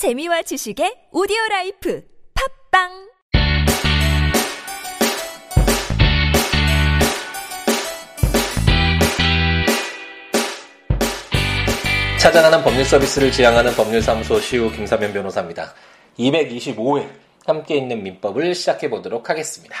재미와 0.00 0.40
지식의 0.40 1.12
오디오 1.12 1.36
라이프 1.50 2.02
팟빵 2.72 2.88
찾아가는 12.18 12.64
법률 12.64 12.82
서비스를 12.86 13.30
지향하는 13.30 13.74
법률사무소 13.74 14.40
시우 14.40 14.72
김삼연 14.72 15.12
변호사입니다. 15.12 15.74
225회 16.18 17.06
함께 17.44 17.76
읽는 17.76 18.02
민법을 18.02 18.54
시작해 18.54 18.88
보도록 18.88 19.28
하겠습니다. 19.28 19.76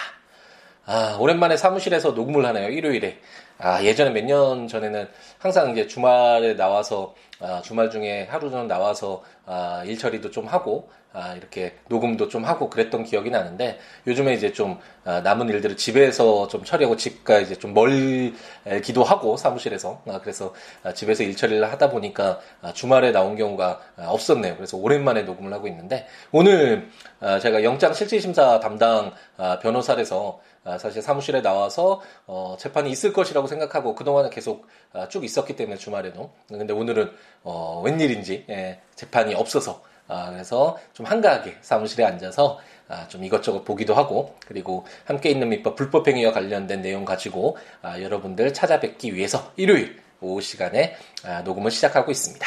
아, 0.84 1.16
오랜만에 1.18 1.56
사무실에서 1.56 2.10
녹음을 2.10 2.44
하네요. 2.44 2.68
일요일에. 2.68 3.18
아, 3.58 3.82
예전에 3.82 4.10
몇 4.10 4.24
년 4.26 4.68
전에는 4.68 5.08
항상 5.38 5.70
이제 5.70 5.86
주말에 5.86 6.56
나와서 6.56 7.14
아, 7.14 7.29
주말 7.62 7.90
중에 7.90 8.24
하루 8.30 8.50
전 8.50 8.68
나와서 8.68 9.22
아, 9.46 9.82
일 9.86 9.98
처리도 9.98 10.30
좀 10.30 10.46
하고 10.46 10.90
아, 11.12 11.34
이렇게 11.34 11.74
녹음도 11.88 12.28
좀 12.28 12.44
하고 12.44 12.70
그랬던 12.70 13.04
기억이 13.04 13.30
나는데 13.30 13.80
요즘에 14.06 14.34
이제 14.34 14.52
좀 14.52 14.78
아, 15.04 15.20
남은 15.20 15.48
일들을 15.48 15.76
집에서 15.76 16.46
좀 16.46 16.62
처리하고 16.64 16.96
집과 16.96 17.40
이제 17.40 17.56
좀 17.56 17.74
멀기도 17.74 19.02
하고 19.02 19.36
사무실에서 19.36 20.02
아, 20.06 20.20
그래서 20.20 20.54
아, 20.84 20.94
집에서 20.94 21.24
일 21.24 21.36
처리를 21.36 21.70
하다 21.72 21.90
보니까 21.90 22.38
아, 22.62 22.72
주말에 22.72 23.10
나온 23.10 23.36
경우가 23.36 23.80
아, 23.96 24.06
없었네요. 24.08 24.54
그래서 24.56 24.76
오랜만에 24.76 25.22
녹음을 25.22 25.52
하고 25.52 25.66
있는데 25.66 26.06
오늘 26.30 26.88
아, 27.18 27.40
제가 27.40 27.64
영장 27.64 27.92
실질 27.92 28.20
심사 28.20 28.60
담당 28.60 29.12
아, 29.36 29.58
변호사라서 29.58 30.40
아, 30.62 30.78
사실 30.78 31.02
사무실에 31.02 31.40
나와서 31.42 32.02
어, 32.26 32.56
재판이 32.58 32.90
있을 32.90 33.12
것이라고 33.12 33.46
생각하고 33.46 33.94
그동안은 33.94 34.30
계속 34.30 34.66
아, 34.92 35.08
쭉 35.08 35.24
있었기 35.24 35.56
때문에 35.56 35.76
주말에도 35.76 36.32
근데 36.48 36.72
오늘은 36.72 37.10
어, 37.42 37.82
웬일인지 37.84 38.44
예, 38.50 38.80
재판이 38.94 39.34
없어서 39.34 39.82
아, 40.10 40.30
그래서 40.30 40.76
좀 40.92 41.06
한가하게 41.06 41.58
사무실에 41.62 42.04
앉아서 42.04 42.58
아, 42.88 43.06
좀 43.06 43.22
이것저것 43.24 43.64
보기도 43.64 43.94
하고 43.94 44.34
그리고 44.46 44.84
함께 45.04 45.30
있는 45.30 45.48
민법 45.48 45.76
불법행위와 45.76 46.32
관련된 46.32 46.82
내용 46.82 47.04
가지고 47.04 47.56
아, 47.80 48.00
여러분들 48.00 48.52
찾아뵙기 48.52 49.14
위해서 49.14 49.52
일요일 49.56 50.02
오후 50.20 50.40
시간에 50.40 50.96
아, 51.24 51.42
녹음을 51.42 51.70
시작하고 51.70 52.10
있습니다. 52.10 52.46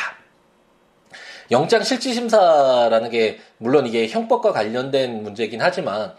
영장 1.51 1.83
실질 1.83 2.13
심사라는 2.13 3.09
게 3.09 3.39
물론 3.57 3.87
이게 3.87 4.07
형법과 4.07 4.51
관련된 4.51 5.23
문제이긴 5.23 5.61
하지만 5.61 6.01
아, 6.01 6.15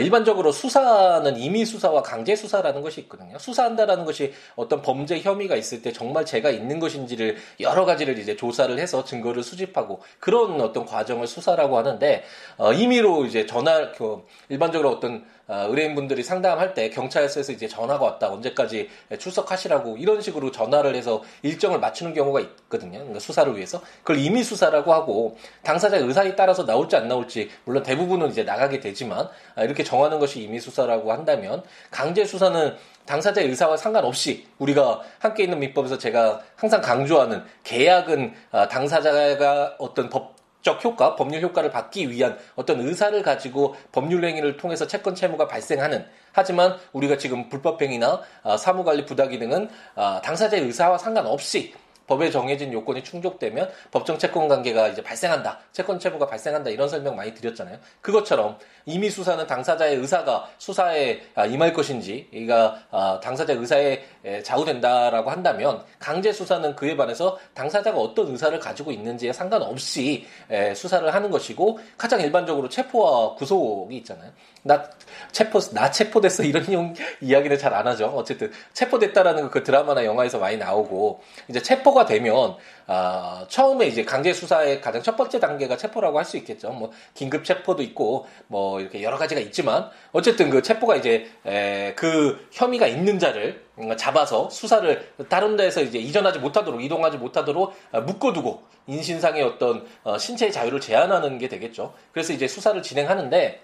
일반적으로 0.00 0.52
수사는 0.52 1.36
임의 1.36 1.64
수사와 1.64 2.02
강제 2.02 2.34
수사라는 2.34 2.82
것이 2.82 3.00
있거든요. 3.02 3.38
수사한다라는 3.38 4.04
것이 4.04 4.32
어떤 4.56 4.82
범죄 4.82 5.20
혐의가 5.20 5.56
있을 5.56 5.82
때 5.82 5.92
정말 5.92 6.24
죄가 6.26 6.50
있는 6.50 6.78
것인지를 6.80 7.36
여러 7.60 7.84
가지를 7.84 8.18
이제 8.18 8.36
조사를 8.36 8.76
해서 8.78 9.04
증거를 9.04 9.42
수집하고 9.42 10.00
그런 10.18 10.60
어떤 10.60 10.84
과정을 10.84 11.26
수사라고 11.26 11.78
하는데 11.78 12.24
어, 12.56 12.72
임의로 12.72 13.26
이제 13.26 13.46
전화 13.46 13.92
그 13.92 14.24
일반적으로 14.48 14.90
어떤 14.90 15.24
어, 15.45 15.45
의뢰인분들이 15.48 16.22
상담할 16.22 16.74
때 16.74 16.90
경찰서에서 16.90 17.52
이제 17.52 17.68
전화가 17.68 18.04
왔다 18.04 18.30
언제까지 18.30 18.88
출석하시라고 19.18 19.96
이런 19.96 20.20
식으로 20.20 20.50
전화를 20.50 20.94
해서 20.96 21.22
일정을 21.42 21.78
맞추는 21.78 22.14
경우가 22.14 22.40
있거든요. 22.40 22.98
그러니까 22.98 23.20
수사를 23.20 23.54
위해서 23.56 23.80
그걸 24.02 24.18
임의 24.18 24.42
수사라고 24.42 24.92
하고 24.92 25.36
당사자 25.62 25.96
의사에 25.98 26.34
따라서 26.34 26.66
나올지 26.66 26.96
안 26.96 27.08
나올지 27.08 27.50
물론 27.64 27.82
대부분은 27.82 28.30
이제 28.30 28.42
나가게 28.42 28.80
되지만 28.80 29.28
아, 29.54 29.62
이렇게 29.62 29.84
정하는 29.84 30.18
것이 30.18 30.42
임의 30.42 30.60
수사라고 30.60 31.12
한다면 31.12 31.62
강제 31.90 32.24
수사는 32.24 32.74
당사자의 33.06 33.48
의사와 33.48 33.76
상관없이 33.76 34.46
우리가 34.58 35.00
함께 35.20 35.44
있는 35.44 35.60
민법에서 35.60 35.96
제가 35.96 36.40
항상 36.56 36.80
강조하는 36.80 37.44
계약은 37.62 38.34
아, 38.50 38.68
당사자가 38.68 39.76
어떤 39.78 40.10
법 40.10 40.35
적 40.66 40.84
효과, 40.84 41.14
법률 41.14 41.42
효과를 41.42 41.70
받기 41.70 42.10
위한 42.10 42.36
어떤 42.56 42.80
의사를 42.80 43.22
가지고 43.22 43.76
법률 43.92 44.24
행위를 44.24 44.56
통해서 44.56 44.88
채권 44.88 45.14
채무가 45.14 45.46
발생하는 45.46 46.04
하지만 46.32 46.76
우리가 46.92 47.18
지금 47.18 47.48
불법행위나 47.48 48.20
아, 48.42 48.56
사무관리 48.56 49.06
부당기 49.06 49.38
등은 49.38 49.68
아, 49.94 50.20
당사자의 50.24 50.64
의사와 50.64 50.98
상관없이 50.98 51.72
법에 52.06 52.30
정해진 52.30 52.72
요건이 52.72 53.04
충족되면 53.04 53.70
법정 53.90 54.18
채권 54.18 54.48
관계가 54.48 54.88
이제 54.88 55.02
발생한다. 55.02 55.60
채권 55.72 55.98
채무가 55.98 56.26
발생한다. 56.26 56.70
이런 56.70 56.88
설명 56.88 57.14
많이 57.14 57.32
드렸잖아요. 57.34 57.78
그것처럼 58.00 58.58
이미 58.84 59.10
수사는 59.10 59.46
당사자의 59.46 59.96
의사가 59.96 60.48
수사에 60.58 61.20
아, 61.34 61.46
임할 61.46 61.72
것인지, 61.72 62.28
이가 62.32 62.82
아, 62.90 63.20
당사자 63.22 63.52
의사에 63.52 64.02
좌우된다라고 64.42 65.30
한다면 65.30 65.84
강제 66.00 66.32
수사는 66.32 66.74
그에 66.74 66.96
반해서 66.96 67.38
당사자가 67.54 67.98
어떤 67.98 68.28
의사를 68.28 68.58
가지고 68.58 68.90
있는지에 68.90 69.32
상관없이 69.32 70.26
수사를 70.74 71.14
하는 71.14 71.30
것이고 71.30 71.78
가장 71.96 72.20
일반적으로 72.20 72.68
체포와 72.68 73.34
구속이 73.34 73.96
있잖아요. 73.98 74.32
나 74.62 74.82
체포 75.30 75.60
나 75.60 75.90
체포됐어 75.90 76.42
이런 76.42 76.94
이야기는 77.20 77.56
잘 77.58 77.76
안 77.76 77.86
하죠. 77.88 78.06
어쨌든 78.16 78.50
체포됐다라는 78.72 79.50
그 79.50 79.62
드라마나 79.62 80.04
영화에서 80.04 80.38
많이 80.38 80.56
나오고 80.56 81.20
이제 81.48 81.60
체포 81.60 81.92
가 81.96 82.04
되면 82.06 82.56
아, 82.86 83.44
처음에 83.48 83.86
이제 83.86 84.04
강제 84.04 84.32
수사의 84.32 84.80
가장 84.80 85.02
첫 85.02 85.16
번째 85.16 85.40
단계가 85.40 85.76
체포라고 85.76 86.18
할 86.18 86.24
수 86.26 86.36
있겠죠. 86.36 86.70
뭐 86.70 86.92
긴급 87.14 87.44
체포도 87.44 87.82
있고 87.82 88.26
뭐 88.48 88.80
이렇게 88.80 89.02
여러 89.02 89.16
가지가 89.16 89.40
있지만 89.40 89.88
어쨌든 90.12 90.50
그 90.50 90.60
체포가 90.60 90.96
이제 90.96 91.28
에, 91.46 91.94
그 91.94 92.46
혐의가 92.52 92.86
있는 92.86 93.18
자를 93.18 93.64
잡아서 93.96 94.50
수사를 94.50 95.12
다른 95.28 95.56
데서 95.56 95.82
이제 95.82 95.98
이전하지 95.98 96.38
못하도록 96.40 96.82
이동하지 96.82 97.18
못하도록 97.18 97.72
묶어두고 98.06 98.62
인신상의 98.86 99.42
어떤 99.42 99.86
어, 100.04 100.18
신체의 100.18 100.52
자유를 100.52 100.80
제한하는 100.80 101.38
게 101.38 101.48
되겠죠. 101.48 101.94
그래서 102.12 102.32
이제 102.32 102.46
수사를 102.48 102.80
진행하는데 102.82 103.60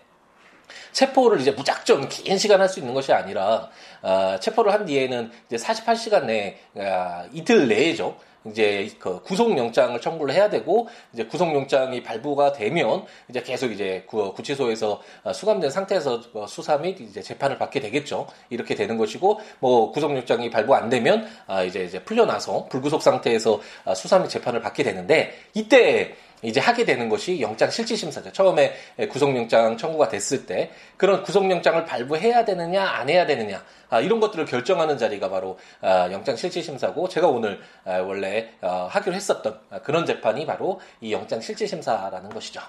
체포를 0.92 1.40
이제 1.40 1.50
무작정 1.52 2.08
긴 2.08 2.38
시간 2.38 2.60
할 2.60 2.68
수 2.68 2.80
있는 2.80 2.94
것이 2.94 3.12
아니라 3.12 3.68
어, 4.02 4.36
체포를 4.40 4.72
한 4.72 4.86
뒤에는 4.86 5.30
이제 5.46 5.56
48시간 5.56 6.24
내 6.24 6.58
어, 6.74 7.24
이틀 7.32 7.68
내에죠. 7.68 8.16
이제 8.44 8.90
그 8.98 9.22
구속영장을 9.22 10.00
청구를 10.00 10.34
해야 10.34 10.50
되고 10.50 10.88
이제 11.12 11.24
구속영장이 11.26 12.02
발부가 12.02 12.52
되면 12.52 13.04
이제 13.30 13.40
계속 13.40 13.70
이제 13.70 14.04
구, 14.08 14.32
구치소에서 14.34 15.00
수감된 15.32 15.70
상태에서 15.70 16.22
수사 16.48 16.76
및 16.78 17.00
이제 17.00 17.22
재판을 17.22 17.56
받게 17.56 17.78
되겠죠. 17.78 18.26
이렇게 18.50 18.74
되는 18.74 18.96
것이고 18.96 19.40
뭐 19.60 19.92
구속영장이 19.92 20.50
발부 20.50 20.74
안 20.74 20.88
되면 20.88 21.28
아 21.46 21.62
이제 21.62 21.84
이제 21.84 22.02
풀려나서 22.02 22.66
불구속 22.68 23.02
상태에서 23.02 23.60
수사 23.94 24.18
및 24.18 24.28
재판을 24.28 24.60
받게 24.60 24.82
되는데 24.82 25.34
이때 25.54 26.16
이제 26.42 26.60
하게 26.60 26.84
되는 26.84 27.08
것이 27.08 27.40
영장 27.40 27.70
실질 27.70 27.96
심사죠. 27.96 28.32
처음에 28.32 28.74
구속영장 29.10 29.76
청구가 29.76 30.08
됐을 30.08 30.44
때 30.46 30.70
그런 30.96 31.22
구속영장을 31.22 31.84
발부해야 31.84 32.44
되느냐 32.44 32.84
안 32.84 33.08
해야 33.08 33.26
되느냐 33.26 33.64
아, 33.88 34.00
이런 34.00 34.20
것들을 34.20 34.44
결정하는 34.44 34.98
자리가 34.98 35.30
바로 35.30 35.58
아, 35.80 36.10
영장 36.10 36.36
실질 36.36 36.62
심사고 36.62 37.08
제가 37.08 37.28
오늘 37.28 37.60
아, 37.84 37.98
원래 37.98 38.50
어, 38.60 38.88
하기로 38.90 39.14
했었던 39.14 39.58
그런 39.84 40.04
재판이 40.04 40.46
바로 40.46 40.80
이 41.00 41.12
영장 41.12 41.40
실질 41.40 41.68
심사라는 41.68 42.30
것이죠. 42.30 42.60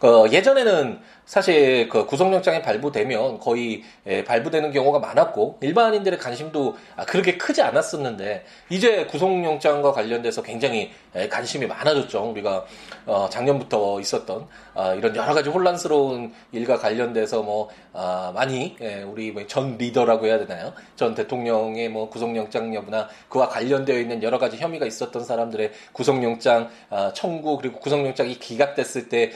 그 0.00 0.28
예전에는 0.30 1.00
사실 1.28 1.90
그 1.90 2.06
구속영장이 2.06 2.62
발부되면 2.62 3.38
거의 3.38 3.82
예, 4.06 4.24
발부되는 4.24 4.72
경우가 4.72 4.98
많았고 4.98 5.58
일반인들의 5.60 6.18
관심도 6.18 6.74
아, 6.96 7.04
그렇게 7.04 7.36
크지 7.36 7.60
않았었는데 7.60 8.46
이제 8.70 9.04
구속영장과 9.04 9.92
관련돼서 9.92 10.42
굉장히 10.42 10.90
예, 11.14 11.28
관심이 11.28 11.66
많아졌죠. 11.66 12.30
우리가 12.30 12.64
어, 13.04 13.28
작년부터 13.30 14.00
있었던 14.00 14.46
아, 14.74 14.94
이런 14.94 15.14
여러 15.16 15.34
가지 15.34 15.50
혼란스러운 15.50 16.32
일과 16.52 16.78
관련돼서 16.78 17.42
뭐 17.42 17.68
아, 17.92 18.32
많이 18.34 18.74
예, 18.80 19.02
우리 19.02 19.30
뭐전 19.30 19.76
리더라고 19.76 20.24
해야 20.24 20.38
되나요? 20.38 20.72
전 20.96 21.14
대통령의 21.14 21.90
뭐 21.90 22.08
구속영장 22.08 22.74
여부나 22.74 23.06
그와 23.28 23.50
관련되어 23.50 23.98
있는 23.98 24.22
여러 24.22 24.38
가지 24.38 24.56
혐의가 24.56 24.86
있었던 24.86 25.22
사람들의 25.26 25.72
구속영장 25.92 26.70
청구 27.12 27.58
그리고 27.58 27.80
구속영장이 27.80 28.38
기각됐을 28.38 29.10
때 29.10 29.32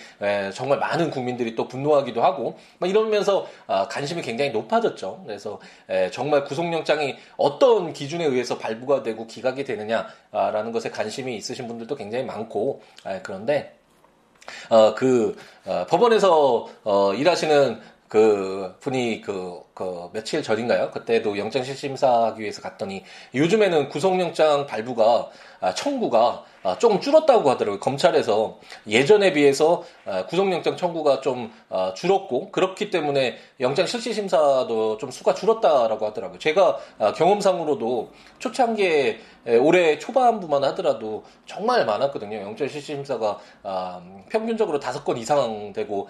정말 0.55 0.79
많은 0.79 1.11
국민들이 1.11 1.55
또 1.55 1.69
분 1.69 1.82
노하기도 1.83 2.23
하고 2.23 2.59
막 2.79 2.89
이러면서 2.89 3.47
관심이 3.91 4.23
굉장히 4.23 4.51
높아졌죠. 4.51 5.23
그래서 5.27 5.61
정말 6.13 6.45
구속영장이 6.45 7.17
어떤 7.37 7.93
기준에 7.93 8.25
의해서 8.25 8.59
발부가 8.59 9.03
되고 9.03 9.27
기각이 9.27 9.65
되느냐라는 9.65 10.73
것에 10.73 10.91
관심이 10.91 11.37
있으신 11.37 11.69
분들도 11.69 11.95
굉장히 11.97 12.25
많고 12.25 12.83
그런데 13.23 13.77
어, 14.69 14.95
그, 14.95 15.37
어, 15.65 15.87
법원에서, 15.89 16.69
어, 16.85 17.15
일하시는 17.15 17.81
그 18.09 18.77
분이 18.81 19.21
그, 19.23 19.61
그 19.75 20.11
며칠 20.13 20.43
전인가요? 20.43 20.91
그때도 20.91 21.39
영장실 21.39 21.75
심사하기 21.75 22.41
위해서 22.41 22.61
갔더니 22.61 23.05
요즘에는 23.35 23.89
구속영장 23.89 24.67
발부가 24.67 25.31
아, 25.61 25.73
청구가 25.75 26.45
아, 26.65 26.79
조금 26.79 27.01
줄었다고 27.01 27.49
하더라고요. 27.51 27.81
검찰에서 27.81 28.59
예전에 28.87 29.33
비해서 29.33 29.83
아, 30.05 30.27
구속영장 30.27 30.77
청구가 30.77 31.21
좀 31.21 31.53
줄었고 31.95 32.51
그렇기 32.51 32.91
때문에 32.91 33.37
영장 33.61 33.87
실시 33.87 34.13
심사도 34.13 34.99
좀 34.99 35.11
수가 35.11 35.35
줄었다라고 35.35 36.07
하더라고요. 36.07 36.39
제가 36.39 36.79
경험상으로도 37.17 38.11
초창기에 38.39 39.21
올해 39.61 39.99
초반부만 39.99 40.63
하더라도 40.65 41.25
정말 41.47 41.87
많았거든요. 41.87 42.37
영장 42.43 42.69
실시 42.69 42.89
심사가 42.89 43.39
평균적으로 44.29 44.79
다섯 44.81 45.05
건 45.05 45.17
이상 45.17 45.73
되고 45.73 46.09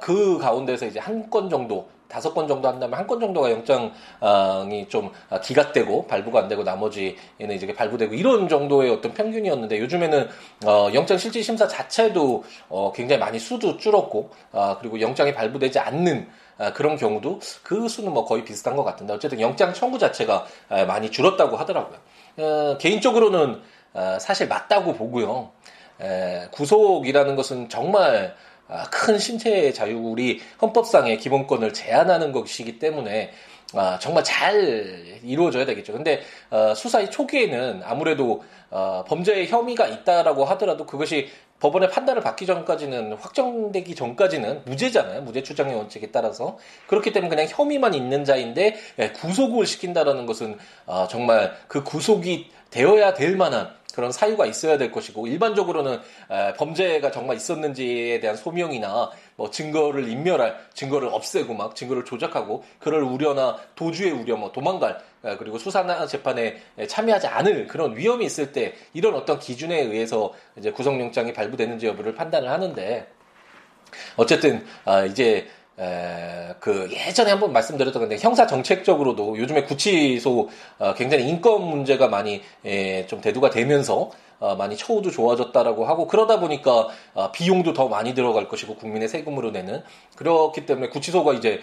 그 0.00 0.38
가운데서 0.38 0.86
이제 0.86 1.00
한 1.00 1.22
건 1.32 1.48
정도 1.48 1.88
다섯 2.12 2.34
건 2.34 2.46
정도 2.46 2.68
한다면 2.68 2.98
한 2.98 3.06
건 3.06 3.20
정도가 3.20 3.50
영장이 3.50 4.88
좀 4.88 5.10
기각되고 5.42 6.06
발부가 6.06 6.40
안 6.40 6.48
되고 6.48 6.62
나머지는 6.62 7.16
이제 7.54 7.72
발부되고 7.74 8.14
이런 8.14 8.48
정도의 8.48 8.90
어떤 8.90 9.12
평균이었는데 9.14 9.78
요즘에는 9.80 10.28
어, 10.66 10.88
영장 10.94 11.18
실질 11.18 11.42
심사 11.42 11.66
자체도 11.66 12.44
어, 12.68 12.92
굉장히 12.94 13.18
많이 13.20 13.38
수도 13.38 13.76
줄었고 13.76 14.30
아, 14.52 14.76
그리고 14.80 15.00
영장이 15.00 15.34
발부되지 15.34 15.78
않는 15.78 16.28
아, 16.58 16.72
그런 16.72 16.96
경우도 16.96 17.40
그 17.62 17.88
수는 17.88 18.12
뭐 18.12 18.24
거의 18.24 18.44
비슷한 18.44 18.76
것 18.76 18.84
같은데 18.84 19.12
어쨌든 19.14 19.40
영장 19.40 19.72
청구 19.72 19.98
자체가 19.98 20.46
아, 20.68 20.84
많이 20.84 21.10
줄었다고 21.10 21.56
하더라고요. 21.56 21.98
어, 22.38 22.78
개인적으로는 22.78 23.60
아, 23.94 24.18
사실 24.18 24.48
맞다고 24.48 24.94
보고요. 24.94 25.50
에, 26.00 26.48
구속이라는 26.52 27.36
것은 27.36 27.68
정말 27.68 28.34
아, 28.34 28.51
큰 28.90 29.18
신체의 29.18 29.74
자유, 29.74 29.98
우리 29.98 30.40
헌법상의 30.60 31.18
기본권을 31.18 31.72
제한하는 31.72 32.32
것이기 32.32 32.78
때문에 32.78 33.32
아, 33.74 33.98
정말 33.98 34.22
잘 34.22 35.20
이루어져야 35.22 35.64
되겠죠. 35.64 35.92
근데 35.92 36.22
어, 36.50 36.74
수사의 36.74 37.10
초기에는 37.10 37.82
아무래도 37.84 38.42
어, 38.70 39.04
범죄의 39.06 39.48
혐의가 39.48 39.86
있다라고 39.86 40.44
하더라도 40.44 40.86
그것이 40.86 41.28
법원의 41.60 41.90
판단을 41.90 42.22
받기 42.22 42.44
전까지는 42.44 43.12
확정되기 43.14 43.94
전까지는 43.94 44.62
무죄잖아요. 44.64 45.22
무죄 45.22 45.42
추정의 45.42 45.76
원칙에 45.76 46.10
따라서 46.10 46.58
그렇기 46.88 47.12
때문에 47.12 47.28
그냥 47.30 47.46
혐의만 47.48 47.94
있는 47.94 48.24
자인데 48.24 48.76
예, 48.98 49.10
구속을 49.10 49.64
시킨다라는 49.66 50.26
것은 50.26 50.58
어, 50.86 51.06
정말 51.08 51.54
그 51.68 51.84
구속이 51.84 52.50
되어야 52.70 53.14
될 53.14 53.36
만한 53.36 53.70
그런 53.94 54.12
사유가 54.12 54.46
있어야 54.46 54.78
될 54.78 54.90
것이고 54.90 55.26
일반적으로는 55.26 56.00
범죄가 56.56 57.10
정말 57.10 57.36
있었는지에 57.36 58.20
대한 58.20 58.36
소명이나 58.36 59.10
뭐 59.36 59.50
증거를 59.50 60.08
인멸할 60.08 60.58
증거를 60.74 61.08
없애고 61.08 61.54
막 61.54 61.74
증거를 61.76 62.04
조작하고 62.04 62.64
그럴 62.78 63.02
우려나 63.02 63.58
도주의 63.74 64.12
우려 64.12 64.36
뭐 64.36 64.52
도망갈 64.52 64.98
그리고 65.38 65.58
수사나 65.58 66.06
재판에 66.06 66.60
참여하지 66.88 67.26
않을 67.26 67.66
그런 67.66 67.96
위험이 67.96 68.26
있을 68.26 68.52
때 68.52 68.74
이런 68.92 69.14
어떤 69.14 69.38
기준에 69.38 69.80
의해서 69.80 70.32
이제 70.56 70.70
구속영장이 70.70 71.32
발부되는지 71.32 71.86
여부를 71.86 72.14
판단을 72.14 72.50
하는데 72.50 73.06
어쨌든 74.16 74.64
아 74.84 75.04
이제 75.04 75.48
에, 75.82 76.54
그 76.60 76.88
예전에 76.92 77.30
한번 77.30 77.52
말씀드렸던 77.52 78.00
건데 78.00 78.16
형사 78.20 78.46
정책적으로도 78.46 79.36
요즘에 79.38 79.64
구치소 79.64 80.48
어, 80.78 80.94
굉장히 80.94 81.28
인권 81.28 81.64
문제가 81.64 82.06
많이 82.08 82.40
에, 82.64 83.06
좀 83.06 83.20
대두가 83.20 83.50
되면서 83.50 84.10
어, 84.38 84.56
많이 84.56 84.76
처우도 84.76 85.12
좋아졌다라고 85.12 85.84
하고 85.84 86.08
그러다 86.08 86.40
보니까 86.40 86.88
어, 87.14 87.30
비용도 87.30 87.72
더 87.74 87.88
많이 87.88 88.12
들어갈 88.12 88.48
것이고 88.48 88.74
국민의 88.74 89.08
세금으로 89.08 89.52
내는 89.52 89.82
그렇기 90.16 90.66
때문에 90.66 90.88
구치소가 90.88 91.32
이제 91.34 91.60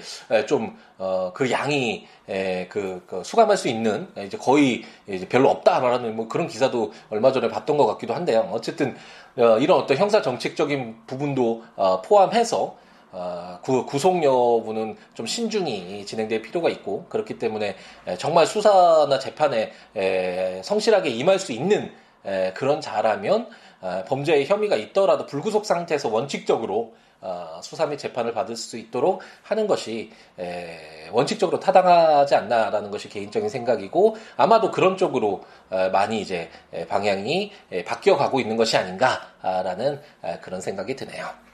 좀그 0.47 0.63
어, 0.97 1.33
양이 1.51 2.07
에, 2.29 2.67
그, 2.69 3.03
그, 3.05 3.21
수감할 3.23 3.57
수 3.57 3.67
있는 3.67 4.07
이제 4.25 4.37
거의 4.37 4.83
이제 5.09 5.27
별로 5.27 5.49
없다라는 5.49 6.15
뭐 6.15 6.29
그런 6.29 6.47
기사도 6.47 6.93
얼마 7.09 7.33
전에 7.33 7.49
봤던 7.49 7.75
것 7.75 7.85
같기도 7.85 8.13
한데요. 8.13 8.49
어쨌든 8.53 8.95
어, 9.37 9.57
이런 9.59 9.79
어떤 9.79 9.97
형사 9.97 10.21
정책적인 10.21 11.05
부분도 11.05 11.63
어, 11.75 12.01
포함해서 12.01 12.77
어, 13.11 13.59
구, 13.61 13.85
구속 13.85 14.23
여부는 14.23 14.97
좀 15.13 15.25
신중히 15.25 16.05
진행될 16.05 16.41
필요가 16.41 16.69
있고 16.69 17.05
그렇기 17.09 17.39
때문에 17.39 17.75
정말 18.17 18.45
수사나 18.45 19.19
재판에 19.19 19.71
성실하게 20.63 21.09
임할 21.09 21.39
수 21.39 21.51
있는 21.51 21.91
그런 22.53 22.81
자라면 22.81 23.49
어, 23.81 24.03
범죄의 24.07 24.45
혐의가 24.45 24.75
있더라도 24.75 25.25
불구속 25.25 25.65
상태에서 25.65 26.09
원칙적으로 26.09 26.93
어, 27.21 27.59
수사 27.63 27.85
및 27.85 27.97
재판을 27.97 28.33
받을 28.33 28.55
수 28.55 28.77
있도록 28.77 29.21
하는 29.43 29.67
것이 29.67 30.11
원칙적으로 31.11 31.59
타당하지 31.59 32.35
않나라는 32.35 32.91
것이 32.91 33.09
개인적인 33.09 33.49
생각이고 33.49 34.15
아마도 34.37 34.71
그런 34.71 34.95
쪽으로 34.95 35.43
많이 35.91 36.21
이제 36.21 36.49
방향이 36.87 37.51
바뀌어 37.85 38.15
가고 38.15 38.39
있는 38.39 38.55
것이 38.55 38.77
아닌가라는 38.77 39.99
그런 40.41 40.61
생각이 40.61 40.95
드네요. 40.95 41.48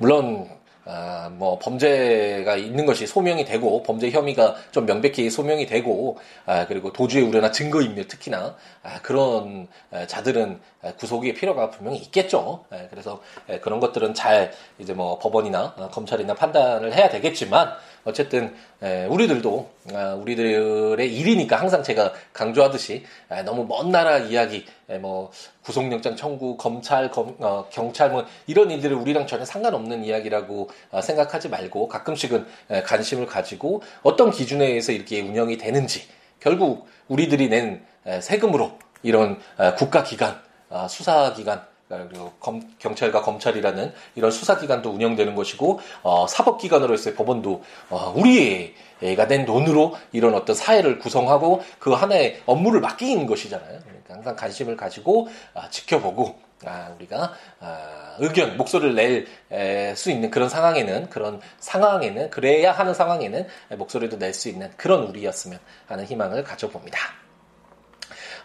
물론 0.00 0.48
아, 0.86 1.30
뭐 1.32 1.58
범죄가 1.58 2.56
있는 2.56 2.86
것이 2.86 3.06
소명이 3.06 3.44
되고 3.44 3.82
범죄 3.82 4.10
혐의가 4.10 4.56
좀 4.72 4.86
명백히 4.86 5.28
소명이 5.28 5.66
되고 5.66 6.18
아, 6.46 6.66
그리고 6.66 6.92
도주의 6.92 7.22
우려나 7.22 7.50
증거 7.50 7.82
인멸 7.82 8.08
특히나 8.08 8.56
아, 8.82 9.00
그런 9.02 9.68
아, 9.90 10.06
자들은 10.06 10.58
구속의 10.96 11.34
필요가 11.34 11.70
분명히 11.70 11.98
있겠죠. 11.98 12.64
아, 12.70 12.86
그래서 12.90 13.20
그런 13.60 13.80
것들은 13.80 14.14
잘 14.14 14.52
이제 14.78 14.94
뭐 14.94 15.18
법원이나 15.18 15.74
어, 15.76 15.88
검찰이나 15.90 16.34
판단을 16.34 16.94
해야 16.94 17.08
되겠지만 17.08 17.72
어쨌든 18.04 18.54
우리들도 19.08 19.70
아, 19.94 20.14
우리들의 20.14 21.14
일이니까 21.14 21.56
항상 21.56 21.82
제가 21.82 22.14
강조하듯이 22.32 23.04
너무 23.44 23.66
먼 23.66 23.90
나라 23.90 24.18
이야기 24.18 24.64
뭐 25.00 25.30
구속영장 25.62 26.16
청구 26.16 26.56
검찰 26.56 27.10
검, 27.10 27.36
어, 27.40 27.66
경찰 27.70 28.10
뭐 28.10 28.24
이런 28.46 28.70
일들을 28.70 28.96
우리랑 28.96 29.26
전혀 29.26 29.44
상관없는 29.44 30.04
이야기라고 30.04 30.70
어, 30.90 31.00
생각하지 31.02 31.50
말고 31.50 31.88
가끔씩은 31.88 32.46
관심을 32.86 33.26
가지고 33.26 33.82
어떤 34.02 34.30
기준에 34.30 34.66
의해서 34.66 34.92
이렇게 34.92 35.20
운영이 35.20 35.58
되는지 35.58 36.08
결국 36.40 36.88
우리들이 37.08 37.50
낸 37.50 37.84
세금으로 38.20 38.78
이런 39.02 39.38
국가기관 39.76 40.30
아, 40.30 40.49
수사기관 40.88 41.70
그리고 42.08 42.32
검, 42.38 42.62
경찰과 42.78 43.22
검찰이라는 43.22 43.92
이런 44.14 44.30
수사기관도 44.30 44.90
운영되는 44.90 45.34
것이고 45.34 45.80
어, 46.02 46.26
사법기관으로서의 46.28 47.16
법원도 47.16 47.62
어, 47.90 48.14
우리가 48.16 49.26
낸 49.26 49.44
돈으로 49.44 49.96
이런 50.12 50.34
어떤 50.34 50.54
사회를 50.54 50.98
구성하고 51.00 51.62
그 51.78 51.92
하나의 51.92 52.42
업무를 52.46 52.80
맡기는 52.80 53.26
것이잖아요. 53.26 53.80
그러니까 53.80 54.14
항상 54.14 54.36
관심을 54.36 54.76
가지고 54.76 55.28
아, 55.54 55.68
지켜보고 55.68 56.38
아, 56.64 56.92
우리가 56.96 57.32
아, 57.58 58.14
의견 58.20 58.56
목소리를 58.56 58.94
낼 58.94 59.26
수 59.96 60.10
있는 60.12 60.30
그런 60.30 60.48
상황에는 60.48 61.10
그런 61.10 61.40
상황에는 61.58 62.30
그래야 62.30 62.70
하는 62.70 62.94
상황에는 62.94 63.46
목소리도 63.70 64.18
낼 64.18 64.32
수 64.32 64.48
있는 64.48 64.70
그런 64.76 65.02
우리였으면 65.04 65.58
하는 65.88 66.04
희망을 66.04 66.44
가져봅니다. 66.44 66.98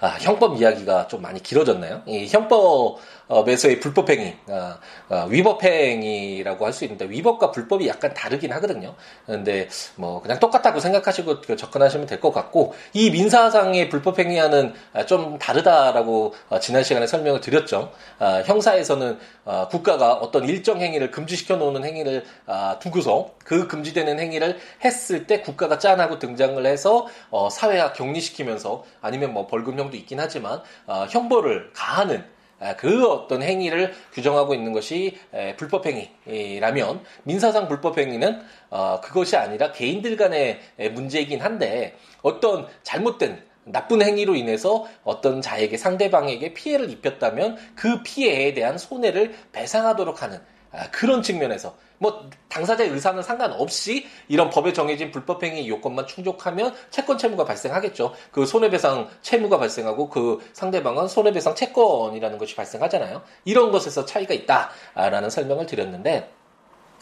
아, 0.02 0.18
형법 0.20 0.60
이야기가 0.60 1.08
좀 1.08 1.22
많이 1.22 1.42
길어졌나요? 1.42 2.02
이 2.06 2.28
형법 2.28 2.98
에서의 3.30 3.80
불법행위, 3.80 4.36
아, 4.50 4.80
아, 5.10 5.26
위법행위라고 5.30 6.66
할 6.66 6.74
수 6.76 6.84
있는데 6.84 7.10
위법과 7.10 7.52
불법이 7.52 7.88
약간 7.88 8.14
다르긴 8.14 8.52
하거든요. 8.54 8.96
근데 9.26 9.70
뭐 9.96 10.22
그냥 10.22 10.40
똑같다고 10.40 10.80
생각하시고 10.80 11.56
접근하시면 11.56 12.06
될 12.08 12.20
것 12.20 12.32
같고 12.34 12.74
이 12.94 13.12
민사상의 13.12 13.90
불법행위와는 13.90 14.74
좀 15.08 15.38
다르다라고 15.40 16.34
어, 16.50 16.60
지난 16.60 16.84
시간에 16.84 17.08
설명을 17.08 17.42
드렸죠. 17.42 17.92
아, 18.20 18.42
형사에서는 18.46 19.20
어, 19.46 19.68
국가가 19.70 20.14
어떤 20.14 20.48
일정 20.50 20.82
행위를 20.82 21.12
금지시켜 21.12 21.56
놓는 21.56 21.84
행위를 21.86 22.26
아, 22.46 22.78
두고서 22.80 23.32
그 23.44 23.68
금지되는 23.68 24.20
행위를 24.20 24.58
했을 24.84 25.28
때 25.28 25.42
국가가 25.42 25.78
짠하고 25.80 26.20
등장을 26.20 26.66
해서 26.66 27.08
어, 27.30 27.50
사회화 27.50 27.94
격리시키면서 27.94 28.84
아니면 29.02 29.34
뭐 29.34 29.48
벌금형도 29.48 29.96
있긴 29.98 30.20
하지만 30.20 30.62
어, 30.88 31.06
형벌을 31.10 31.72
가하는 31.74 32.26
그 32.78 33.08
어떤 33.08 33.44
행위를 33.44 33.94
규정하고 34.14 34.54
있는 34.54 34.72
것이 34.72 35.18
불법행위라면 35.58 37.02
민사상 37.24 37.68
불법행위는 37.68 38.42
어, 38.70 39.02
그것이 39.02 39.36
아니라 39.36 39.72
개인들 39.72 40.16
간의 40.18 40.60
문제이긴 40.94 41.42
한데 41.42 41.96
어떤 42.22 42.68
잘못된 42.84 43.44
나쁜 43.66 44.02
행위로 44.02 44.36
인해서 44.36 44.86
어떤 45.04 45.42
자에게 45.42 45.78
상대방에게 45.78 46.54
피해를 46.54 46.90
입혔다면 46.90 47.58
그 47.76 48.04
피해에 48.04 48.54
대한 48.54 48.78
손해를 48.78 49.34
배상하도록 49.52 50.22
하는 50.22 50.38
아, 50.38 50.55
그런 50.92 51.22
측면에서 51.22 51.76
뭐 51.98 52.30
당사자의 52.50 52.90
의사는 52.90 53.22
상관없이 53.24 54.08
이런 54.28 54.50
법에 54.50 54.74
정해진 54.74 55.12
불법행위 55.12 55.68
요건만 55.70 56.08
충족하면 56.08 56.74
채권 56.90 57.18
채무가 57.18 57.46
발생하겠죠. 57.46 58.14
그 58.32 58.46
손해배상 58.46 59.10
채무가 59.22 59.58
발생하고 59.58 60.10
그 60.10 60.40
상대방은 60.54 61.08
손해배상 61.08 61.56
채권이라는 61.56 62.38
것이 62.38 62.56
발생하잖아요. 62.56 63.22
이런 63.46 63.72
것에서 63.72 64.06
차이가 64.06 64.34
있다라는 64.34 65.30
설명을 65.30 65.66
드렸는데 65.66 66.32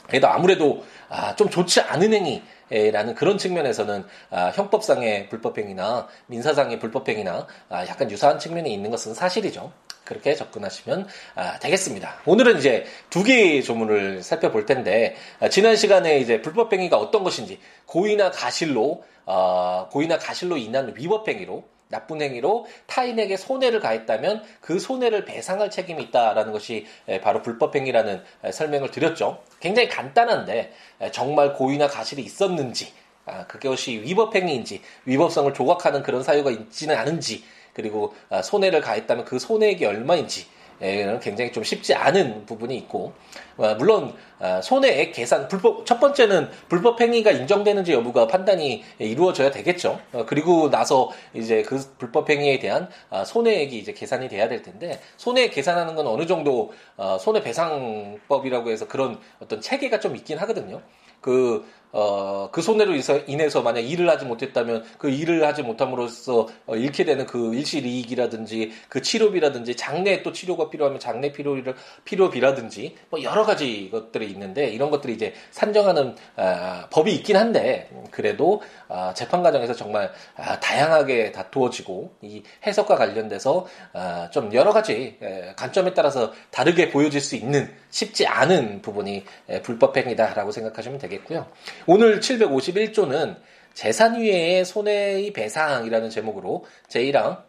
그래도 0.08 0.27
아무래도 0.27 0.84
아, 1.10 1.36
좀 1.36 1.50
좋지 1.50 1.82
않은 1.82 2.13
행위 2.13 2.44
라는 2.92 3.13
그런 3.13 3.38
측면에서는 3.38 4.06
아, 4.32 4.51
형법상의 4.53 5.30
불법행위나 5.30 6.08
민사상의 6.27 6.80
불법행위나 6.80 7.48
아, 7.70 7.88
약간 7.88 8.10
유사한 8.12 8.39
측면이 8.39 8.74
있는 8.74 8.92
것은 8.92 9.13
사실이죠. 9.13 9.72
그렇게 10.03 10.36
접근하시면 10.36 11.07
아, 11.36 11.60
되겠습니다. 11.60 12.22
오늘은 12.25 12.57
이제 12.57 12.86
두 13.10 13.24
개의 13.24 13.63
조문을 13.63 14.24
살펴볼 14.24 14.65
텐데 14.65 15.15
아, 15.39 15.50
지난 15.50 15.75
시간에 15.75 16.19
이제 16.19 16.41
불법행위가 16.41 16.98
어떤 16.98 17.24
것인지 17.24 17.60
고의나 17.86 18.31
가실로 18.31 19.03
어, 19.25 19.88
고의나 19.91 20.17
가실로 20.17 20.57
인한 20.57 20.93
위법행위로 20.95 21.63
나쁜 21.89 22.22
행위로 22.22 22.65
타인에게 22.88 23.38
손해를 23.38 23.79
가했다면 23.79 24.43
그 24.62 24.79
손해를 24.79 25.25
배상할 25.25 25.69
책임이 25.69 26.01
있다라는 26.05 26.51
것이 26.51 26.88
바로 27.22 27.43
불법행위라는 27.43 28.24
설명을 28.51 28.89
드렸죠. 28.89 29.43
굉장히 29.60 29.89
간단한데 29.89 30.74
정말 31.12 31.53
고의나 31.53 31.88
가실이 31.88 32.24
있었는지 32.24 32.91
아, 33.25 33.45
그것이 33.48 34.01
위법행위인지 34.01 34.81
위법성을 35.05 35.53
조각하는 35.53 36.03
그런 36.03 36.24
사유가 36.24 36.51
있지는 36.51 36.98
않은지 36.98 37.43
그리고 37.74 38.13
아, 38.30 38.42
손해를 38.42 38.82
가했다면 38.82 39.25
그 39.25 39.39
손해액이 39.39 39.86
얼마인지 39.86 40.46
는 40.84 41.22
굉장히 41.22 41.53
좀 41.53 41.63
쉽지 41.63 41.94
않은 41.94 42.46
부분이 42.46 42.75
있고 42.75 43.13
어, 43.56 43.75
물론 43.75 44.13
아, 44.39 44.60
손해액 44.62 45.13
계산 45.13 45.48
불법 45.48 45.86
첫 45.86 46.00
번째는 46.01 46.50
불법 46.68 47.00
행위가 47.00 47.32
인정되는지 47.32 47.94
여부가 47.94 48.27
판단이 48.27 48.84
이루어져야 49.00 49.50
되겠죠. 49.51 50.01
어, 50.12 50.25
그리고 50.25 50.70
나서 50.70 51.10
이제 51.34 51.62
그 51.62 51.80
불법 51.98 52.30
행위에 52.30 52.60
대한 52.60 52.89
아, 53.10 53.24
손해액이 53.24 53.77
이제 53.77 53.94
계산이 53.94 54.27
돼야 54.27 54.50
될 54.50 54.62
텐데 54.62 55.00
손해 55.15 55.50
계산하는 55.50 55.96
건 55.96 56.08
어느 56.08 56.25
정도 56.25 56.74
어, 56.98 57.18
손해배상법이라고 57.18 58.70
해서 58.70 58.86
그런 58.86 59.20
어떤 59.39 59.62
체계가 59.62 60.01
좀 60.01 60.18
있긴 60.18 60.38
하거든요. 60.39 60.82
그, 61.22 61.65
어, 61.93 62.50
그 62.51 62.62
손해로 62.63 62.93
인해서 63.27 63.62
만약 63.62 63.81
일을 63.81 64.09
하지 64.09 64.25
못했다면 64.25 64.83
그 64.97 65.09
일을 65.09 65.45
하지 65.45 65.62
못함으로써 65.62 66.47
어, 66.65 66.75
잃게 66.75 67.05
되는 67.05 67.27
그 67.27 67.53
일시이익이라든지 67.53 68.71
그 68.89 69.01
치료비라든지 69.01 69.75
장래 69.75 70.23
또 70.23 70.31
치료가 70.31 70.71
필요하면 70.71 71.00
장래 71.00 71.31
필요를, 71.31 71.75
필요비라든지 72.03 72.95
뭐 73.12 73.21
여러 73.21 73.43
가지 73.45 73.89
것들이 73.91 74.25
있는데 74.31 74.69
이런 74.69 74.89
것들이 74.89 75.13
이제 75.13 75.35
산정하는 75.51 76.15
아, 76.35 76.88
법이 76.89 77.13
있긴 77.13 77.38
한데 77.38 77.89
그래도 78.09 78.63
아, 78.88 79.13
재판 79.13 79.43
과정에서 79.43 79.73
정말 79.75 80.12
아, 80.35 80.59
다양하게 80.59 81.31
다투어지고 81.31 82.15
이 82.23 82.41
해석과 82.65 82.95
관련돼서 82.95 83.67
아, 83.93 84.29
좀 84.31 84.51
여러 84.53 84.73
가지 84.73 85.17
에, 85.21 85.53
관점에 85.55 85.93
따라서 85.93 86.33
다르게 86.50 86.89
보여질 86.89 87.21
수 87.21 87.35
있는 87.35 87.71
쉽지 87.91 88.25
않은 88.25 88.81
부분이 88.81 89.23
에, 89.50 89.62
불법 89.62 89.95
행위다라고 89.95 90.51
생각하시면. 90.51 91.03
되겠고요. 91.03 91.45
오늘 91.85 92.21
751조는 92.21 93.35
재산위해의 93.73 94.63
손해의 94.63 95.33
배상이라는 95.33 96.09
제목으로 96.09 96.63
제1항 96.87 97.43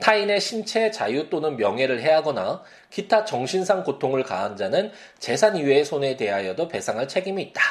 타인의 0.00 0.40
신체 0.40 0.90
자유 0.90 1.30
또는 1.30 1.56
명예를 1.56 2.02
해하거나 2.02 2.62
기타 2.90 3.24
정신상 3.24 3.84
고통을 3.84 4.24
가한 4.24 4.56
자는 4.56 4.90
재산 5.20 5.56
이외의 5.56 5.84
손해에 5.84 6.16
대하여도 6.16 6.66
배상할 6.66 7.06
책임이 7.06 7.42
있다. 7.42 7.62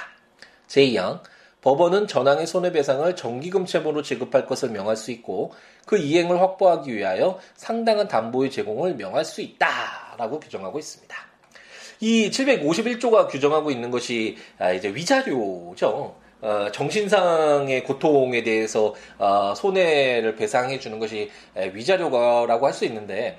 제2항 0.68 1.22
법원은 1.60 2.08
전항의 2.08 2.48
손해배상을 2.48 3.14
정기금 3.18 3.66
채무로 3.66 4.04
지급할 4.04 4.46
것을 4.46 4.70
명할 4.70 4.96
수 4.96 5.12
있고 5.12 5.52
그 5.86 5.98
이행을 5.98 6.40
확보하기 6.40 6.96
위하여 6.96 7.40
상당한 7.56 8.08
담보의 8.08 8.52
제공을 8.52 8.96
명할 8.96 9.26
수 9.26 9.42
있다라고 9.42 10.40
규정하고 10.40 10.80
있습니다. 10.80 11.31
이 12.02 12.32
751조가 12.32 13.30
규정하고 13.30 13.70
있는 13.70 13.92
것이 13.92 14.36
아, 14.58 14.72
이제 14.72 14.90
위자료죠. 14.90 16.16
어, 16.42 16.72
정신상의 16.74 17.84
고통에 17.84 18.42
대해서 18.42 18.96
어, 19.20 19.54
손해를 19.56 20.36
배상해 20.36 20.80
주는 20.80 20.98
것이 20.98 21.30
위자료라고 21.56 22.66
할 22.66 22.74
수 22.74 22.86
있는데 22.86 23.38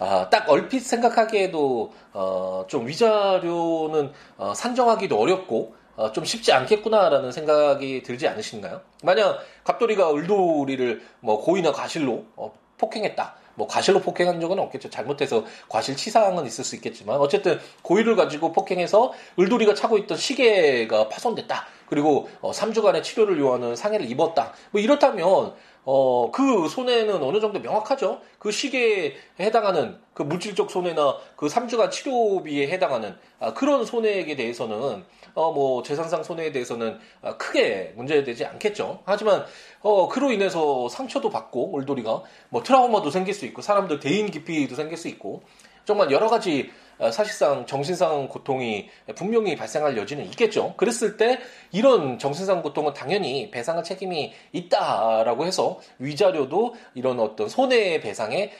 아, 0.00 0.28
딱 0.30 0.50
얼핏 0.50 0.80
생각하기에도 0.80 1.92
어, 2.12 2.64
좀 2.66 2.88
위자료는 2.88 4.10
어, 4.36 4.52
산정하기도 4.54 5.16
어렵고 5.16 5.76
어, 5.94 6.10
좀 6.10 6.24
쉽지 6.24 6.52
않겠구나라는 6.52 7.30
생각이 7.30 8.02
들지 8.02 8.26
않으신가요? 8.26 8.80
만약 9.04 9.38
갑돌이가 9.62 10.12
을돌이를 10.12 11.02
뭐 11.20 11.40
고의나 11.40 11.70
과실로 11.70 12.24
어, 12.34 12.52
폭행했다. 12.78 13.36
뭐 13.54 13.66
과실로 13.66 14.00
폭행한 14.00 14.40
적은 14.40 14.58
없겠죠. 14.58 14.90
잘못해서 14.90 15.44
과실 15.68 15.96
치사항은 15.96 16.46
있을 16.46 16.64
수 16.64 16.74
있겠지만 16.76 17.18
어쨌든 17.18 17.58
고의를 17.82 18.16
가지고 18.16 18.52
폭행해서 18.52 19.12
을돌이가 19.38 19.74
차고 19.74 19.98
있던 19.98 20.16
시계가 20.16 21.08
파손됐다. 21.08 21.66
그리고 21.86 22.28
어, 22.40 22.52
3주간의 22.52 23.02
치료를 23.02 23.38
요하는 23.38 23.76
상해를 23.76 24.10
입었다. 24.10 24.54
뭐 24.70 24.80
이렇다면 24.80 25.52
어, 25.84 26.30
그 26.30 26.68
손해는 26.68 27.22
어느 27.22 27.40
정도 27.40 27.58
명확하죠. 27.58 28.20
그 28.38 28.52
시계에 28.52 29.14
해당하는 29.40 29.98
그 30.14 30.22
물질적 30.22 30.70
손해나 30.70 31.16
그 31.36 31.46
3주간 31.46 31.90
치료비에 31.90 32.68
해당하는 32.68 33.16
아, 33.40 33.52
그런 33.52 33.84
손해에 33.84 34.36
대해서는 34.36 35.04
어, 35.34 35.52
뭐 35.52 35.82
재산상 35.82 36.22
손해에 36.22 36.52
대해서는 36.52 36.98
아, 37.22 37.36
크게 37.36 37.94
문제되지 37.96 38.44
않겠죠. 38.44 39.00
하지만 39.04 39.44
어, 39.80 40.08
그로 40.08 40.30
인해서 40.30 40.88
상처도 40.88 41.30
받고 41.30 41.72
올돌이가 41.72 42.22
뭐 42.50 42.62
트라우마도 42.62 43.10
생길 43.10 43.34
수 43.34 43.44
있고 43.46 43.62
사람들 43.62 43.98
대인 43.98 44.30
기피도 44.30 44.76
생길 44.76 44.96
수 44.96 45.08
있고 45.08 45.42
정말 45.84 46.12
여러 46.12 46.28
가지 46.28 46.70
어, 46.70 46.81
사실상 47.12 47.66
정신상 47.66 48.28
고통이 48.28 48.88
분명히 49.16 49.56
발생할 49.56 49.96
여지는 49.96 50.24
있겠죠. 50.26 50.74
그랬을 50.76 51.16
때 51.16 51.38
이런 51.72 52.18
정신상 52.18 52.62
고통은 52.62 52.94
당연히 52.94 53.50
배상할 53.50 53.82
책임이 53.82 54.32
있다라고 54.52 55.46
해서 55.46 55.80
위자료도 55.98 56.74
이런 56.94 57.18
어떤 57.20 57.48
손해 57.48 58.00
배상의 58.00 58.52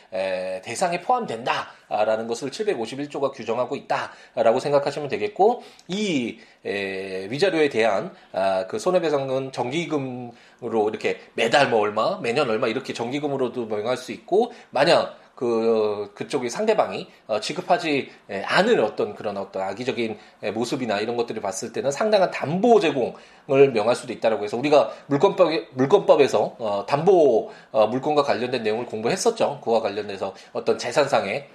대상에 0.65 1.01
포함된다라는 1.01 2.27
것을 2.27 2.51
751조가 2.51 3.33
규정하고 3.33 3.77
있다라고 3.77 4.61
생각하시면 4.61 5.09
되겠고 5.09 5.63
이 5.89 6.39
위자료에 6.65 7.69
대한 7.69 8.13
아, 8.33 8.67
그 8.67 8.79
손해배상은 8.79 9.53
정기금으로 9.53 10.89
이렇게 10.89 11.21
매달 11.35 11.69
뭐 11.71 11.81
얼마, 11.81 12.19
매년 12.21 12.49
얼마 12.49 12.69
이렇게 12.69 12.93
정기금으로도 12.93 13.67
명할 13.67 13.97
수 13.97 14.13
있고 14.13 14.53
만약 14.71 15.22
그 15.43 16.13
그쪽이 16.15 16.51
상대방이 16.51 17.09
어, 17.27 17.41
지급하지 17.41 18.13
않을 18.45 18.79
어떤 18.79 19.17
그런 19.17 19.37
어떤 19.37 19.63
악의적인 19.65 20.17
모습이나 20.55 21.01
이런 21.01 21.17
것들을 21.17 21.43
봤을 21.43 21.73
때는 21.73 21.91
상당한 21.91 22.31
담보 22.31 22.79
제공을 22.79 23.73
명할 23.73 23.97
수도 23.97 24.13
있다라고 24.13 24.45
해서 24.45 24.57
우리가 24.57 24.93
물권법 25.07 25.51
물권법에서 25.73 26.57
어, 26.61 26.87
담보 26.87 27.51
어, 27.73 27.87
물건과 27.89 28.23
관련된 28.23 28.63
내용을 28.63 28.87
공부했었죠. 28.87 29.61
그와 29.65 29.81
관련돼서 29.81 30.33
어떤 30.53 30.79
재산상의 30.79 31.49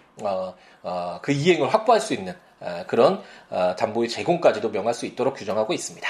그 1.21 1.31
이행을 1.31 1.73
확보할 1.73 2.01
수 2.01 2.13
있는 2.13 2.35
어, 2.59 2.83
그런 2.87 3.21
어, 3.49 3.73
담보의 3.77 4.09
제공까지도 4.09 4.69
명할 4.69 4.93
수 4.93 5.05
있도록 5.05 5.35
규정하고 5.35 5.71
있습니다. 5.71 6.05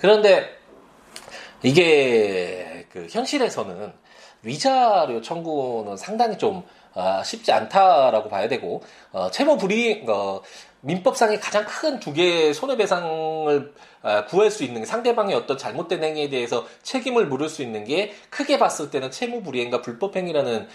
그런데 0.00 0.50
이게 1.62 2.86
그 2.92 3.06
현실에서는 3.10 4.02
위자료 4.42 5.22
청구는 5.22 5.96
상당히 5.96 6.36
좀 6.36 6.62
아, 6.94 7.22
쉽지 7.24 7.52
않다라고 7.52 8.28
봐야 8.28 8.48
되고 8.48 8.82
어, 9.12 9.30
채무 9.30 9.56
불이행 9.58 10.06
어, 10.08 10.40
민법상의 10.84 11.38
가장 11.40 11.64
큰 11.64 12.00
두 12.00 12.12
개의 12.12 12.54
손해배상을 12.54 13.72
아, 14.04 14.24
구할 14.24 14.50
수 14.50 14.64
있는 14.64 14.84
상대방의 14.84 15.32
어떤 15.36 15.56
잘못된 15.56 16.02
행위에 16.02 16.28
대해서 16.28 16.66
책임을 16.82 17.26
물을 17.26 17.48
수 17.48 17.62
있는 17.62 17.84
게 17.84 18.12
크게 18.30 18.58
봤을 18.58 18.90
때는 18.90 19.12
채무불이행과 19.12 19.80
불법행위라는 19.80 20.66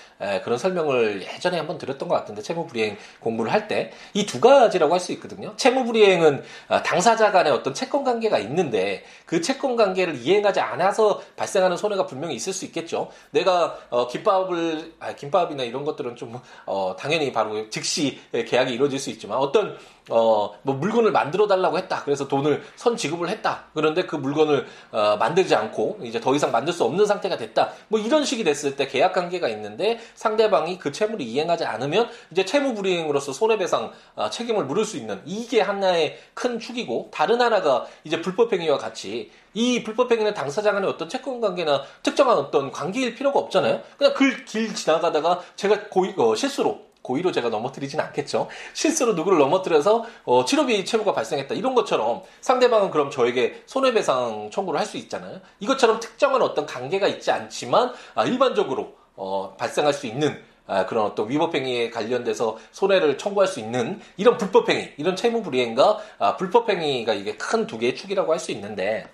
그런 0.45 0.57
설명을 0.57 1.23
예전에 1.23 1.57
한번 1.57 1.77
드렸던 1.77 2.07
것 2.07 2.15
같은데 2.15 2.41
채무불이행 2.41 2.95
공부를 3.19 3.51
할 3.51 3.67
때 3.67 3.91
이 4.13 4.25
두 4.25 4.39
가지라고 4.39 4.93
할 4.93 5.01
수 5.01 5.11
있거든요. 5.11 5.53
채무불이행은 5.57 6.41
아, 6.69 6.83
당사자 6.83 7.33
간의 7.33 7.51
어떤 7.51 7.73
채권 7.73 8.05
관계가 8.05 8.39
있는데 8.39 9.03
그 9.25 9.41
채권 9.41 9.75
관계를 9.75 10.15
이행하지 10.15 10.61
않아서 10.61 11.21
발생하는 11.35 11.75
손해가 11.75 12.05
분명히 12.05 12.33
있을 12.35 12.53
수 12.53 12.63
있겠죠. 12.63 13.09
내가 13.31 13.77
어, 13.89 14.07
김밥을 14.07 14.93
아, 15.01 15.15
김밥이나 15.15 15.63
이런 15.63 15.83
것들 15.83 16.06
은 16.07 16.17
좀 16.17 16.37
어, 16.65 16.95
당연히 16.97 17.31
바로 17.31 17.69
즉시 17.69 18.19
계약이 18.33 18.73
이루어질 18.73 18.99
수 18.99 19.09
있지만 19.11 19.37
어떤 19.37 19.77
어, 20.09 20.53
뭐 20.61 20.75
물건을 20.75 21.11
만들어 21.11 21.47
달라고 21.47 21.77
했다. 21.77 22.01
그래서 22.03 22.27
돈을 22.27 22.63
선 22.75 22.95
지급을 22.95 23.27
했다. 23.29 23.65
그런데 23.73 24.05
그 24.05 24.15
물건을 24.15 24.65
어, 24.91 25.17
만들지 25.17 25.53
않고 25.53 25.99
이제 26.03 26.19
더 26.19 26.33
이상 26.33 26.51
만들 26.51 26.73
수 26.73 26.83
없는 26.85 27.05
상태가 27.05 27.37
됐다. 27.37 27.71
뭐 27.89 27.99
이런 27.99 28.23
식이 28.23 28.43
됐을 28.43 28.75
때 28.75 28.87
계약 28.87 29.13
관계가 29.13 29.49
있는데 29.49 29.99
상대방이 30.15 30.79
그 30.79 30.91
채무를 30.91 31.25
이행하지 31.25 31.65
않으면 31.65 32.09
이제 32.31 32.45
채무 32.45 32.73
불이행으로서 32.73 33.33
손해배상 33.33 33.91
어, 34.15 34.29
책임을 34.29 34.65
물을 34.65 34.85
수 34.85 34.97
있는 34.97 35.21
이게 35.25 35.61
하나의 35.61 36.17
큰 36.33 36.59
축이고 36.59 37.09
다른 37.13 37.41
하나가 37.41 37.85
이제 38.03 38.21
불법 38.21 38.53
행위와 38.53 38.77
같이 38.77 39.29
이 39.57 39.81
불법 39.81 40.11
행위는 40.11 40.35
당사자 40.35 40.71
간의 40.71 40.87
어떤 40.87 41.09
채권 41.09 41.41
관계나 41.41 41.81
특정한 42.03 42.37
어떤 42.37 42.71
관계일 42.71 43.15
필요가 43.15 43.39
없잖아요. 43.39 43.81
그냥 43.97 44.13
그 44.13 44.45
길 44.45 44.75
지나가다가 44.75 45.41
제가 45.55 45.89
고의, 45.89 46.13
어, 46.17 46.35
실수로 46.35 46.85
고의로 47.01 47.31
제가 47.31 47.49
넘어뜨리진 47.49 47.99
않겠죠. 47.99 48.49
실수로 48.73 49.13
누구를 49.13 49.39
넘어뜨려서 49.39 50.05
어, 50.25 50.45
치료비 50.45 50.85
채무가 50.85 51.13
발생했다 51.13 51.55
이런 51.55 51.73
것처럼 51.73 52.21
상대방은 52.41 52.91
그럼 52.91 53.09
저에게 53.09 53.63
손해배상 53.65 54.51
청구를 54.51 54.79
할 54.79 54.85
수 54.85 54.97
있잖아요. 54.97 55.39
이것처럼 55.59 55.99
특정한 55.99 56.41
어떤 56.43 56.65
관계가 56.67 57.07
있지 57.07 57.31
않지만 57.31 57.93
아, 58.13 58.25
일반적으로 58.25 58.93
어, 59.15 59.55
발생할 59.57 59.91
수 59.93 60.05
있는 60.05 60.39
아, 60.67 60.85
그런 60.85 61.05
어떤 61.05 61.29
위법행위에 61.29 61.89
관련돼서 61.89 62.57
손해를 62.73 63.17
청구할 63.17 63.47
수 63.47 63.59
있는 63.59 63.99
이런 64.17 64.37
불법행위, 64.37 64.91
이런 64.97 65.15
채무불이행과 65.15 65.97
아, 66.19 66.35
불법행위가 66.37 67.13
이게 67.13 67.35
큰 67.37 67.65
두 67.65 67.79
개의 67.79 67.95
축이라고 67.95 68.31
할 68.31 68.39
수 68.39 68.51
있는데 68.51 69.07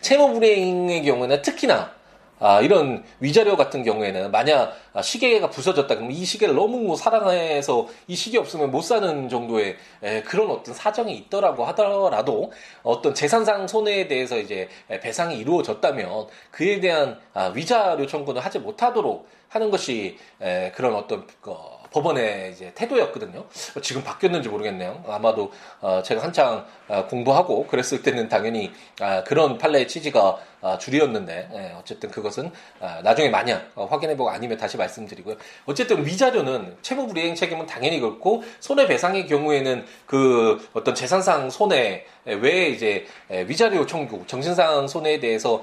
채무 0.00 0.34
불이행의 0.34 1.04
경우는 1.04 1.42
특히나 1.42 2.00
아, 2.42 2.62
이런 2.62 3.04
위자료 3.20 3.54
같은 3.54 3.82
경우에는 3.84 4.30
만약 4.30 4.74
시계가 5.02 5.50
부서졌다 5.50 5.94
그러면 5.94 6.10
이 6.10 6.24
시계를 6.24 6.54
너무 6.54 6.96
사랑해서 6.96 7.86
이 8.08 8.16
시계 8.16 8.38
없으면 8.38 8.70
못 8.70 8.80
사는 8.80 9.28
정도의 9.28 9.76
에, 10.02 10.22
그런 10.22 10.50
어떤 10.50 10.74
사정이 10.74 11.14
있더라고 11.18 11.66
하더라도 11.66 12.50
어떤 12.82 13.14
재산상 13.14 13.68
손해에 13.68 14.08
대해서 14.08 14.38
이제 14.38 14.70
배상이 14.88 15.36
이루어졌다면 15.36 16.28
그에 16.50 16.80
대한 16.80 17.20
아, 17.34 17.52
위자료 17.54 18.06
청구는 18.06 18.40
하지 18.40 18.58
못하도록 18.58 19.28
하는 19.50 19.70
것이 19.70 20.16
에, 20.40 20.72
그런 20.74 20.94
어떤 20.94 21.26
그, 21.42 21.54
법원의 21.92 22.52
이제 22.52 22.72
태도였거든요. 22.74 23.44
지금 23.82 24.02
바뀌었는지 24.02 24.48
모르겠네요. 24.48 25.04
아마도 25.08 25.52
어, 25.80 26.02
제가 26.02 26.22
한창 26.22 26.66
어, 26.88 27.06
공부하고 27.06 27.66
그랬을 27.66 28.02
때는 28.02 28.28
당연히 28.28 28.72
아, 29.00 29.22
그런 29.24 29.58
판례의 29.58 29.88
취지가 29.88 30.20
아, 30.20 30.36
줄이었는데 30.78 31.48
예, 31.52 31.74
어쨌든 31.78 32.10
그것은 32.10 32.50
아, 32.80 33.00
나중에 33.02 33.28
만약 33.28 33.70
어, 33.74 33.84
확인해보고 33.84 34.30
아니면 34.30 34.56
다시 34.56 34.76
말씀드리고요. 34.76 35.36
어쨌든 35.66 36.04
위자료는 36.06 36.76
채무 36.82 37.06
불이행 37.06 37.34
책임은 37.34 37.66
당연히 37.66 38.00
그렇고 38.00 38.42
손해배상의 38.60 39.26
경우에는 39.26 39.84
그 40.06 40.66
어떤 40.72 40.94
재산상 40.94 41.50
손해 41.50 42.06
외에 42.24 42.68
이제 42.68 43.06
위자료 43.46 43.86
청구, 43.86 44.26
정신상 44.26 44.86
손해에 44.88 45.20
대해서 45.20 45.62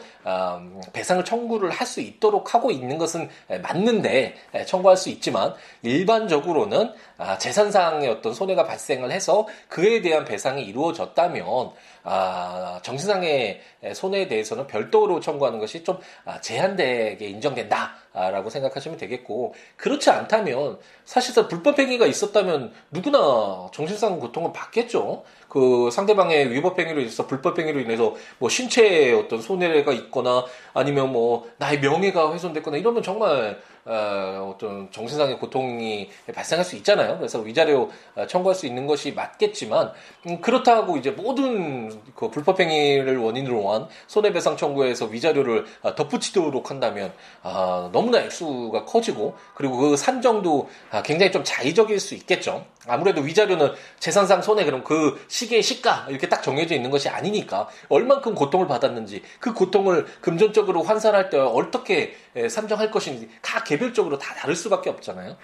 배상을 0.93 1.23
청구를 1.25 1.69
할 1.69 1.87
수 1.87 2.01
있도록 2.01 2.53
하고 2.53 2.69
있는 2.69 2.97
것은 2.97 3.29
맞는데 3.61 4.35
청구할 4.67 4.97
수 4.97 5.09
있지만 5.09 5.53
일반적으로는 5.83 6.91
재산상의 7.39 8.09
어떤 8.09 8.33
손해가 8.33 8.65
발생을 8.65 9.09
해서 9.11 9.47
그에 9.69 10.01
대한 10.01 10.25
배상이 10.25 10.63
이루어졌다면 10.63 11.71
아, 12.09 12.79
정신상의 12.83 13.59
손해에 13.93 14.29
대해서는 14.29 14.65
별도로 14.65 15.19
청구하는 15.19 15.59
것이 15.59 15.83
좀 15.83 15.99
아, 16.23 16.39
제한되게 16.39 17.27
인정된다라고 17.27 18.49
생각하시면 18.49 18.97
되겠고 18.97 19.53
그렇지 19.75 20.09
않다면 20.09 20.79
사실상 21.03 21.49
불법 21.49 21.77
행위가 21.77 22.05
있었다면 22.05 22.71
누구나 22.91 23.67
정신상 23.73 24.21
고통을 24.21 24.53
받겠죠. 24.53 25.25
그 25.49 25.89
상대방의 25.91 26.51
위법 26.53 26.79
행위로 26.79 27.01
인해서 27.01 27.27
불법 27.27 27.59
행위로 27.59 27.81
인해서 27.81 28.15
뭐 28.39 28.47
신체에 28.47 29.11
어떤 29.11 29.41
손해가 29.41 29.91
있거나 29.91 30.45
아니면 30.73 31.11
뭐 31.11 31.49
나의 31.57 31.81
명예가 31.81 32.33
훼손됐거나 32.33 32.77
이러면 32.77 33.03
정말 33.03 33.59
어, 33.87 34.51
어떤 34.53 34.91
정신상의 34.91 35.39
고통이 35.39 36.09
발생할 36.33 36.65
수 36.65 36.75
있잖아요. 36.75 37.17
그래서 37.17 37.39
위자료 37.39 37.89
어, 38.15 38.27
청구할 38.27 38.53
수 38.53 38.65
있는 38.65 38.85
것이 38.85 39.13
맞겠지만 39.13 39.93
음, 40.27 40.41
그렇다고 40.41 40.97
이제 40.97 41.11
모든 41.11 42.01
그 42.13 42.29
불법행위를 42.29 43.17
원인으로 43.17 43.71
한 43.71 43.87
손해배상 44.07 44.57
청구에서 44.57 45.05
위자료를 45.05 45.65
어, 45.83 45.95
덧붙이도록 45.95 46.69
한다면 46.69 47.13
아, 47.43 47.89
너무나 47.93 48.19
액수가 48.19 48.83
커지고 48.83 49.35
그리고 49.55 49.77
그 49.77 49.95
산정도 49.95 50.67
아, 50.91 51.01
굉장히 51.01 51.31
좀 51.31 51.43
자의적일 51.45 52.01
수 52.01 52.13
있겠죠. 52.15 52.65
아무래도 52.89 53.21
위자료는 53.21 53.73
재산상 53.99 54.41
손해 54.41 54.63
그럼 54.63 54.83
그 54.83 55.23
시계의 55.27 55.61
시가 55.61 56.07
이렇게 56.09 56.29
딱 56.29 56.41
정해져 56.41 56.73
있는 56.73 56.89
것이 56.89 57.09
아니니까 57.09 57.67
얼만큼 57.89 58.33
고통을 58.33 58.67
받았는지 58.67 59.23
그 59.39 59.53
고통을 59.53 60.05
금전적으로 60.21 60.83
환산할 60.83 61.29
때 61.29 61.37
어떻게 61.37 62.15
산정할 62.49 62.89
것인지 62.89 63.29
각개 63.41 63.76
별적으로 63.77 64.17
다 64.17 64.33
다를 64.35 64.55
수밖에 64.55 64.89
없잖아요. 64.89 65.37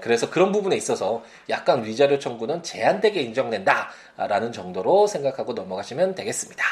그래서 0.00 0.30
그런 0.30 0.52
부분에 0.52 0.76
있어서 0.76 1.22
약간 1.48 1.84
위자료 1.84 2.18
청구는 2.18 2.62
제한되게 2.62 3.20
인정된다라는 3.22 4.52
정도로 4.52 5.06
생각하고 5.06 5.52
넘어가시면 5.52 6.14
되겠습니다. 6.14 6.64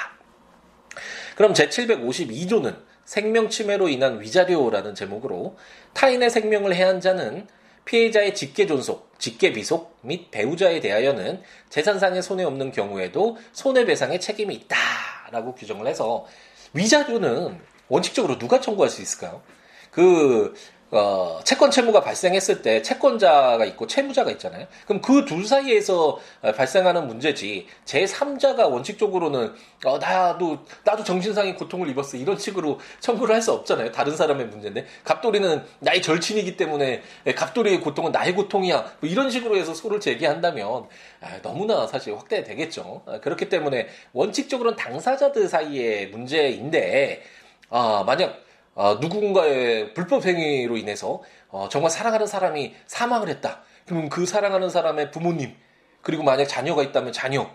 그럼 1.36 1.52
제752조는 1.52 2.76
생명침해로 3.04 3.88
인한 3.88 4.20
위자료라는 4.20 4.94
제목으로 4.94 5.56
타인의 5.92 6.30
생명을 6.30 6.74
해한 6.74 7.00
자는 7.00 7.46
피해자의 7.84 8.34
직계 8.34 8.66
존속, 8.66 9.12
직계 9.18 9.52
비속 9.52 9.98
및 10.00 10.30
배우자에 10.30 10.80
대하여는 10.80 11.42
재산상의 11.68 12.22
손해 12.22 12.44
없는 12.44 12.72
경우에도 12.72 13.36
손해배상의 13.52 14.20
책임이 14.20 14.54
있다라고 14.54 15.54
규정을 15.54 15.86
해서 15.86 16.24
위자료는 16.72 17.60
원칙적으로 17.88 18.38
누가 18.38 18.60
청구할 18.60 18.88
수 18.88 19.02
있을까요? 19.02 19.42
그 19.90 20.54
어, 20.96 21.40
채권 21.42 21.72
채무가 21.72 22.00
발생했을 22.00 22.62
때 22.62 22.80
채권자가 22.80 23.64
있고 23.64 23.86
채무자가 23.88 24.30
있잖아요. 24.32 24.66
그럼 24.86 25.02
그 25.02 25.24
둘 25.24 25.44
사이에서 25.44 26.20
어, 26.42 26.52
발생하는 26.52 27.06
문제지 27.08 27.66
제3자가 27.84 28.70
원칙적으로는 28.70 29.54
어, 29.84 29.98
나도 29.98 30.58
나도 30.84 31.02
정신상의 31.02 31.56
고통을 31.56 31.88
입었어 31.88 32.16
이런 32.16 32.38
식으로 32.38 32.78
청구를 33.00 33.34
할 33.34 33.44
수 33.44 33.52
없잖아요. 33.52 33.90
다른 33.92 34.16
사람의 34.16 34.46
문제인데 34.46 34.86
갑돌이는 35.04 35.64
나의 35.80 36.00
절친이기 36.00 36.56
때문에 36.56 37.02
예, 37.26 37.34
갑돌이의 37.34 37.80
고통은 37.80 38.12
나의 38.12 38.34
고통이야 38.34 38.92
뭐 39.00 39.10
이런 39.10 39.30
식으로 39.30 39.56
해서 39.56 39.74
소를 39.74 40.00
제기한다면 40.00 40.86
아, 41.20 41.42
너무나 41.42 41.86
사실 41.86 42.16
확대되겠죠. 42.16 43.02
아, 43.06 43.20
그렇기 43.20 43.48
때문에 43.50 43.88
원칙적으로는 44.12 44.76
당사자들 44.76 45.48
사이의 45.48 46.08
문제인데 46.08 47.22
아, 47.68 48.04
만약 48.06 48.43
어, 48.74 48.94
누군가의 49.00 49.94
불법 49.94 50.26
행위로 50.26 50.76
인해서 50.76 51.22
어, 51.48 51.68
정말 51.70 51.90
사랑하는 51.90 52.26
사람이 52.26 52.74
사망을 52.86 53.28
했다. 53.28 53.62
그러면 53.86 54.08
그 54.08 54.26
사랑하는 54.26 54.70
사람의 54.70 55.10
부모님 55.10 55.54
그리고 56.02 56.22
만약 56.22 56.46
자녀가 56.46 56.82
있다면 56.82 57.12
자녀 57.12 57.48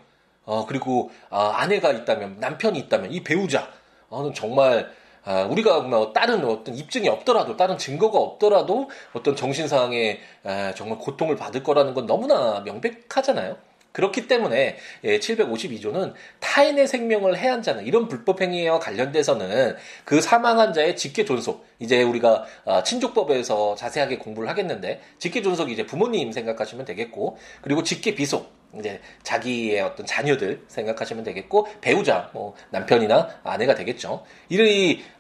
어, 0.46 0.66
그리고 0.66 1.12
아, 1.30 1.54
아내가 1.56 1.92
있다면 1.92 2.40
남편이 2.40 2.80
있다면 2.80 3.12
이 3.12 3.24
배우자 3.24 3.70
어, 4.10 4.32
정말 4.34 4.92
아, 5.26 5.44
우리가 5.44 5.82
뭐 5.82 6.14
다른 6.14 6.44
어떤 6.46 6.76
입증이 6.76 7.08
없더라도 7.10 7.58
다른 7.58 7.78
증거가 7.78 8.18
없더라도 8.18 8.90
어떤 9.14 9.36
정신상의 9.36 10.20
에, 10.46 10.74
정말 10.76 10.98
고통을 10.98 11.36
받을 11.36 11.62
거라는 11.62 11.94
건 11.94 12.06
너무나 12.06 12.62
명백하잖아요. 12.62 13.58
그렇기 14.00 14.30
때문에 14.30 14.78
752조는 15.04 16.10
예, 16.10 16.14
타인의 16.40 16.88
생명을 16.88 17.38
해한 17.38 17.62
자는 17.62 17.86
이런 17.86 18.08
불법 18.08 18.42
행위와 18.42 18.80
관련돼서는 18.80 19.76
그 20.06 20.22
사망한 20.22 20.72
자의 20.72 20.96
직계 20.96 21.26
존속 21.26 21.66
이제 21.80 22.02
우리가 22.02 22.46
아, 22.66 22.82
친족법에서 22.82 23.76
자세하게 23.76 24.20
공부를 24.20 24.48
하겠는데 24.48 25.02
직계 25.18 25.42
존속이 25.42 25.74
이제 25.74 25.86
부모님 25.86 26.32
생각하시면 26.32 26.86
되겠고 26.86 27.38
그리고 27.62 27.84
직계 27.84 28.16
비속 28.16 28.58
이제 28.78 29.02
자기의 29.24 29.82
어떤 29.82 30.06
자녀들 30.06 30.62
생각하시면 30.68 31.24
되겠고 31.24 31.68
배우자 31.82 32.30
뭐 32.34 32.56
남편이나 32.70 33.28
아내가 33.44 33.74
되겠죠. 33.76 34.24
이런 34.48 34.68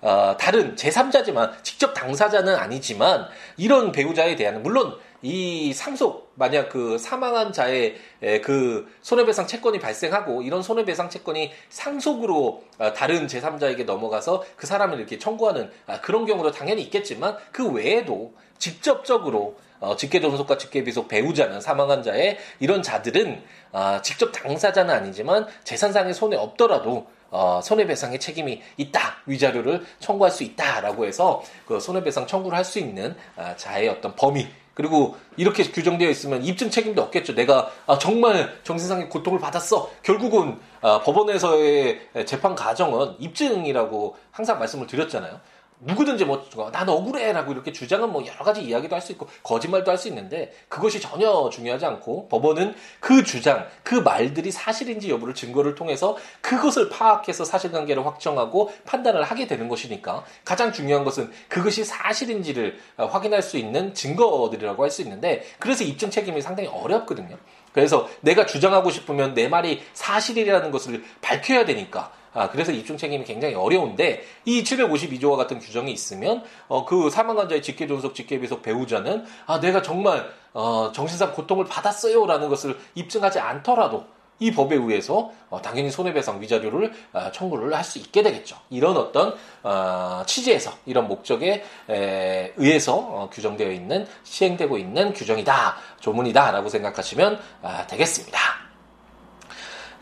어, 0.01 0.37
다른 0.39 0.75
제3자지만 0.75 1.63
직접 1.63 1.93
당사자는 1.93 2.55
아니지만 2.55 3.27
이런 3.57 3.91
배우자에 3.91 4.35
대한 4.35 4.61
물론 4.61 4.97
이 5.21 5.73
상속 5.73 6.31
만약 6.35 6.69
그 6.69 6.97
사망한 6.97 7.51
자의 7.51 7.95
그 8.43 8.87
손해배상 9.01 9.47
채권이 9.47 9.79
발생하고 9.79 10.41
이런 10.41 10.61
손해배상 10.61 11.09
채권이 11.09 11.51
상속으로 11.69 12.63
어, 12.77 12.93
다른 12.93 13.27
제3자에게 13.27 13.85
넘어가서 13.85 14.43
그 14.55 14.65
사람을 14.65 14.97
이렇게 14.97 15.17
청구하는 15.17 15.69
아, 15.87 15.99
그런 16.01 16.25
경우도 16.25 16.51
당연히 16.51 16.81
있겠지만 16.83 17.37
그 17.51 17.69
외에도 17.69 18.33
직접적으로 18.57 19.57
어, 19.79 19.95
직계존속과 19.95 20.57
직계비속 20.57 21.07
배우자는 21.07 21.61
사망한 21.61 22.03
자의 22.03 22.37
이런 22.59 22.81
자들은 22.81 23.41
어, 23.71 23.99
직접 24.01 24.31
당사자는 24.31 24.93
아니지만 24.93 25.47
재산상의 25.63 26.13
손해 26.13 26.37
없더라도 26.37 27.07
어, 27.31 27.61
손해배상의 27.63 28.19
책임이 28.19 28.61
있다. 28.77 29.17
위자료를 29.25 29.85
청구할 29.99 30.31
수 30.31 30.43
있다라고 30.43 31.05
해서 31.05 31.43
그 31.67 31.79
손해배상 31.79 32.27
청구를 32.27 32.57
할 32.57 32.65
수 32.65 32.79
있는 32.79 33.15
아, 33.35 33.55
자의 33.55 33.87
어떤 33.87 34.15
범위 34.15 34.47
그리고 34.79 35.17
이렇게 35.35 35.63
규정되어 35.63 36.09
있으면 36.09 36.41
입증 36.41 36.69
책임도 36.69 37.01
없겠죠. 37.01 37.35
내가 37.35 37.69
아, 37.85 37.97
정말 37.97 38.57
정신상의 38.63 39.09
고통을 39.09 39.37
받았어. 39.37 39.89
결국은 40.03 40.57
아, 40.79 41.01
법원에서의 41.01 41.99
재판 42.25 42.55
과정은 42.55 43.15
입증이라고 43.19 44.15
항상 44.31 44.57
말씀을 44.57 44.87
드렸잖아요. 44.87 45.41
누구든지 45.81 46.25
뭐, 46.25 46.45
난 46.71 46.89
억울해라고 46.89 47.53
이렇게 47.53 47.71
주장은 47.71 48.11
뭐 48.11 48.25
여러 48.25 48.43
가지 48.43 48.61
이야기도 48.61 48.95
할 48.95 49.01
수 49.01 49.13
있고, 49.13 49.27
거짓말도 49.43 49.89
할 49.89 49.97
수 49.97 50.07
있는데, 50.09 50.53
그것이 50.67 50.99
전혀 50.99 51.49
중요하지 51.49 51.85
않고, 51.85 52.27
법원은 52.27 52.75
그 52.99 53.23
주장, 53.23 53.65
그 53.83 53.95
말들이 53.95 54.51
사실인지 54.51 55.09
여부를 55.09 55.33
증거를 55.33 55.75
통해서 55.75 56.17
그것을 56.41 56.89
파악해서 56.89 57.45
사실관계를 57.45 58.05
확정하고 58.05 58.71
판단을 58.85 59.23
하게 59.23 59.47
되는 59.47 59.69
것이니까, 59.69 60.25
가장 60.43 60.73
중요한 60.73 61.05
것은 61.05 61.31
그것이 61.47 61.85
사실인지를 61.85 62.77
어, 62.97 63.05
확인할 63.05 63.41
수 63.41 63.57
있는 63.57 63.93
증거들이라고 63.93 64.83
할 64.83 64.89
수 64.89 65.01
있는데, 65.03 65.43
그래서 65.59 65.83
입증 65.83 66.09
책임이 66.09 66.41
상당히 66.41 66.67
어렵거든요. 66.67 67.37
그래서 67.73 68.09
내가 68.21 68.45
주장하고 68.45 68.89
싶으면 68.89 69.33
내 69.33 69.47
말이 69.47 69.81
사실이라는 69.93 70.71
것을 70.71 71.03
밝혀야 71.21 71.65
되니까, 71.65 72.11
아, 72.33 72.49
그래서 72.49 72.71
입증 72.71 72.97
책임이 72.97 73.23
굉장히 73.25 73.55
어려운데 73.55 74.23
이 74.45 74.63
752조와 74.63 75.35
같은 75.37 75.59
규정이 75.59 75.91
있으면 75.91 76.43
어, 76.67 76.85
그 76.85 77.09
사망 77.09 77.39
환자의 77.39 77.61
직계 77.61 77.87
존속, 77.87 78.13
직계 78.15 78.39
비속 78.39 78.61
배우자는 78.61 79.25
아, 79.45 79.59
내가 79.59 79.81
정말 79.81 80.29
어, 80.53 80.91
정신상 80.93 81.33
고통을 81.33 81.65
받았어요라는 81.65 82.49
것을 82.49 82.77
입증하지 82.95 83.39
않더라도 83.39 84.05
이 84.39 84.51
법에 84.51 84.75
의해서 84.75 85.31
어, 85.49 85.61
당연히 85.61 85.91
손해배상 85.91 86.41
위자료를 86.41 86.93
어, 87.13 87.31
청구를 87.31 87.73
할 87.75 87.83
수 87.83 87.99
있게 87.99 88.21
되겠죠. 88.23 88.55
이런 88.69 88.95
어떤 88.97 89.35
어, 89.63 90.23
취지에서 90.25 90.71
이런 90.85 91.07
목적에 91.07 91.63
에, 91.89 92.53
의해서 92.55 92.95
어, 92.95 93.29
규정되어 93.31 93.71
있는 93.71 94.07
시행되고 94.23 94.77
있는 94.77 95.13
규정이다, 95.13 95.75
조문이다라고 95.99 96.69
생각하시면 96.69 97.39
아, 97.63 97.87
되겠습니다. 97.87 98.68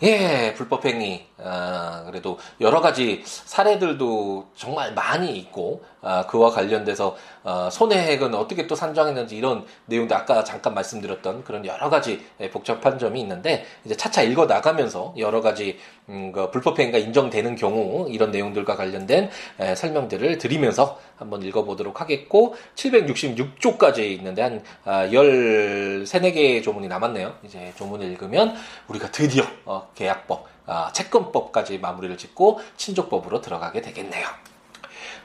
예, 0.04 0.54
불법행위. 0.56 1.26
아, 1.40 2.04
그래도 2.06 2.38
여러 2.62 2.82
가지 2.82 3.24
사례들도 3.26 4.52
정말 4.56 4.94
많이 4.94 5.36
있고, 5.40 5.84
아, 5.97 5.97
그와 6.28 6.52
관련돼서 6.52 7.16
어, 7.44 7.70
손해액은 7.72 8.36
어떻게 8.36 8.68
또 8.68 8.76
산정했는지 8.76 9.38
이런 9.38 9.66
내용도 9.86 10.16
아까 10.16 10.44
잠깐 10.44 10.74
말씀드렸던 10.74 11.44
그런 11.44 11.66
여러 11.66 11.90
가지 11.90 12.26
예, 12.40 12.50
복잡한 12.50 13.00
점이 13.00 13.20
있는데, 13.22 13.66
이제 13.86 13.96
차차 13.96 14.22
읽어 14.24 14.46
나가면서 14.46 15.14
여러 15.18 15.42
가지 15.42 15.78
음, 16.10 16.32
그 16.32 16.52
불법 16.52 16.80
행위가 16.80 16.98
인정되는 16.98 17.56
경우 17.56 18.10
이런 18.10 18.32
내용들과 18.32 18.76
관련된 18.76 19.30
에, 19.60 19.76
설명들을 19.76 20.38
드리면서 20.38 21.00
한번 21.16 21.42
읽어보도록 21.42 22.02
하겠고, 22.02 22.56
766조까지 22.76 24.00
있는데 24.00 24.42
한 24.42 24.64
아, 24.84 25.08
13, 25.12 26.22
4개의 26.22 26.64
조문이 26.64 26.88
남았네요. 26.88 27.36
이제 27.44 27.74
조문을 27.78 28.08
읽으면 28.12 28.56
우리가 28.88 29.12
드디어 29.12 29.44
어, 29.66 29.90
계약법, 29.96 30.46
아, 30.66 30.92
채권법까지 30.94 31.80
마무리를 31.80 32.18
짓고 32.18 32.60
친족법으로 32.76 33.42
들어가게 33.42 33.82
되겠네요. 33.82 34.28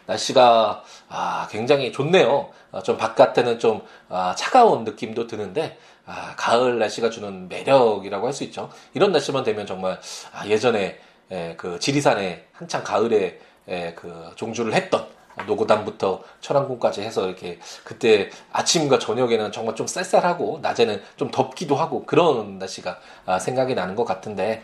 날씨가 0.06 0.82
아, 1.08 1.48
굉장히 1.50 1.92
좋네요. 1.92 2.50
아, 2.72 2.82
좀 2.82 2.96
바깥에는 2.96 3.58
좀 3.58 3.82
아, 4.08 4.34
차가운 4.36 4.84
느낌도 4.84 5.26
드는데 5.26 5.78
아, 6.06 6.34
가을 6.36 6.78
날씨가 6.78 7.10
주는 7.10 7.48
매력이라고 7.48 8.26
할 8.26 8.32
수 8.32 8.44
있죠. 8.44 8.70
이런 8.94 9.12
날씨만 9.12 9.44
되면 9.44 9.66
정말 9.66 10.00
아, 10.32 10.46
예전에 10.46 10.98
에, 11.30 11.54
그 11.56 11.78
지리산에 11.78 12.46
한창 12.52 12.82
가을에 12.84 13.38
에, 13.68 13.94
그 13.94 14.32
종주를 14.36 14.74
했던 14.74 15.06
노고단부터 15.46 16.22
천왕궁까지 16.40 17.00
해서 17.00 17.26
이렇게 17.26 17.58
그때 17.84 18.28
아침과 18.52 18.98
저녁에는 18.98 19.50
정말 19.52 19.74
좀 19.74 19.86
쌀쌀하고 19.86 20.58
낮에는 20.62 21.02
좀 21.16 21.30
덥기도 21.30 21.74
하고 21.74 22.04
그런 22.04 22.58
날씨가 22.58 22.98
아, 23.26 23.38
생각이 23.38 23.74
나는 23.74 23.94
것 23.94 24.04
같은데 24.04 24.62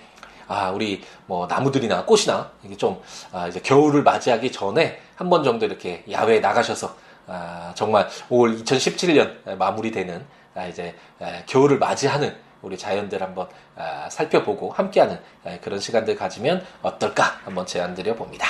아, 0.49 0.71
우리 0.71 1.03
뭐 1.27 1.47
나무들이나 1.47 2.05
꽃이나 2.05 2.51
이게 2.65 2.77
좀 2.77 3.01
아, 3.33 3.47
이제 3.47 3.61
겨울을 3.61 4.03
맞이하기 4.03 4.51
전에 4.51 5.01
한 5.17 5.29
번 5.29 5.45
정도 5.45 5.67
이렇게 5.67 6.05
야외에 6.11 6.41
나가셔서 6.41 6.95
아, 7.27 7.73
정말 7.75 8.09
올 8.31 8.57
2017년 8.57 9.57
마무리되는 9.57 10.25
아, 10.55 10.67
이제 10.67 10.95
에, 11.21 11.45
겨울을 11.47 11.79
맞이하는 11.79 12.35
우리 12.63 12.77
자연들 12.79 13.23
한번 13.23 13.47
아, 13.77 14.09
살펴보고 14.11 14.71
함께하는 14.71 15.21
에, 15.47 15.59
그런 15.61 15.79
시간들 15.79 16.17
가지면 16.17 16.65
어떨까 16.83 17.41
한번 17.45 17.67
제안드려 17.67 18.15
봅니다. 18.15 18.47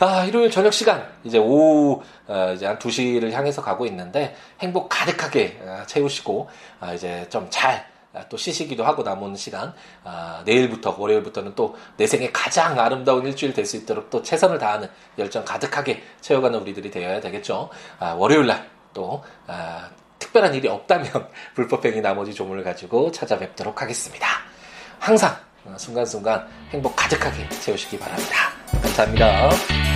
아, 0.00 0.24
일요일 0.24 0.50
저녁 0.50 0.72
시간, 0.72 1.06
이제 1.22 1.38
오후, 1.38 2.02
어, 2.26 2.52
이제 2.54 2.66
한 2.66 2.76
2시를 2.80 3.30
향해서 3.30 3.62
가고 3.62 3.86
있는데, 3.86 4.34
행복 4.60 4.88
가득하게 4.88 5.60
어, 5.62 5.82
채우시고, 5.86 6.48
아, 6.80 6.92
이제 6.94 7.24
좀 7.30 7.46
잘, 7.48 7.76
아, 7.76 7.93
또 8.28 8.36
쉬시기도 8.36 8.84
하고 8.84 9.02
남은 9.02 9.36
시간, 9.36 9.72
아, 10.04 10.42
내일부터, 10.44 10.94
월요일부터는 10.98 11.54
또 11.54 11.74
내 11.96 12.06
생에 12.06 12.30
가장 12.32 12.78
아름다운 12.78 13.26
일주일 13.26 13.52
될 13.52 13.64
수 13.66 13.76
있도록 13.76 14.10
또 14.10 14.22
최선을 14.22 14.58
다하는 14.58 14.88
열정 15.18 15.44
가득하게 15.44 16.02
채워가는 16.20 16.58
우리들이 16.60 16.90
되어야 16.90 17.20
되겠죠. 17.20 17.70
아, 17.98 18.12
월요일날 18.12 18.68
또, 18.92 19.22
아, 19.46 19.88
특별한 20.18 20.54
일이 20.54 20.68
없다면 20.68 21.06
불법행위 21.54 22.00
나머지 22.00 22.32
조문을 22.34 22.62
가지고 22.64 23.10
찾아뵙도록 23.10 23.80
하겠습니다. 23.82 24.26
항상 24.98 25.34
어, 25.64 25.74
순간순간 25.78 26.46
행복 26.70 26.94
가득하게 26.96 27.48
채우시기 27.48 27.98
바랍니다. 27.98 28.50
감사합니다. 28.82 29.93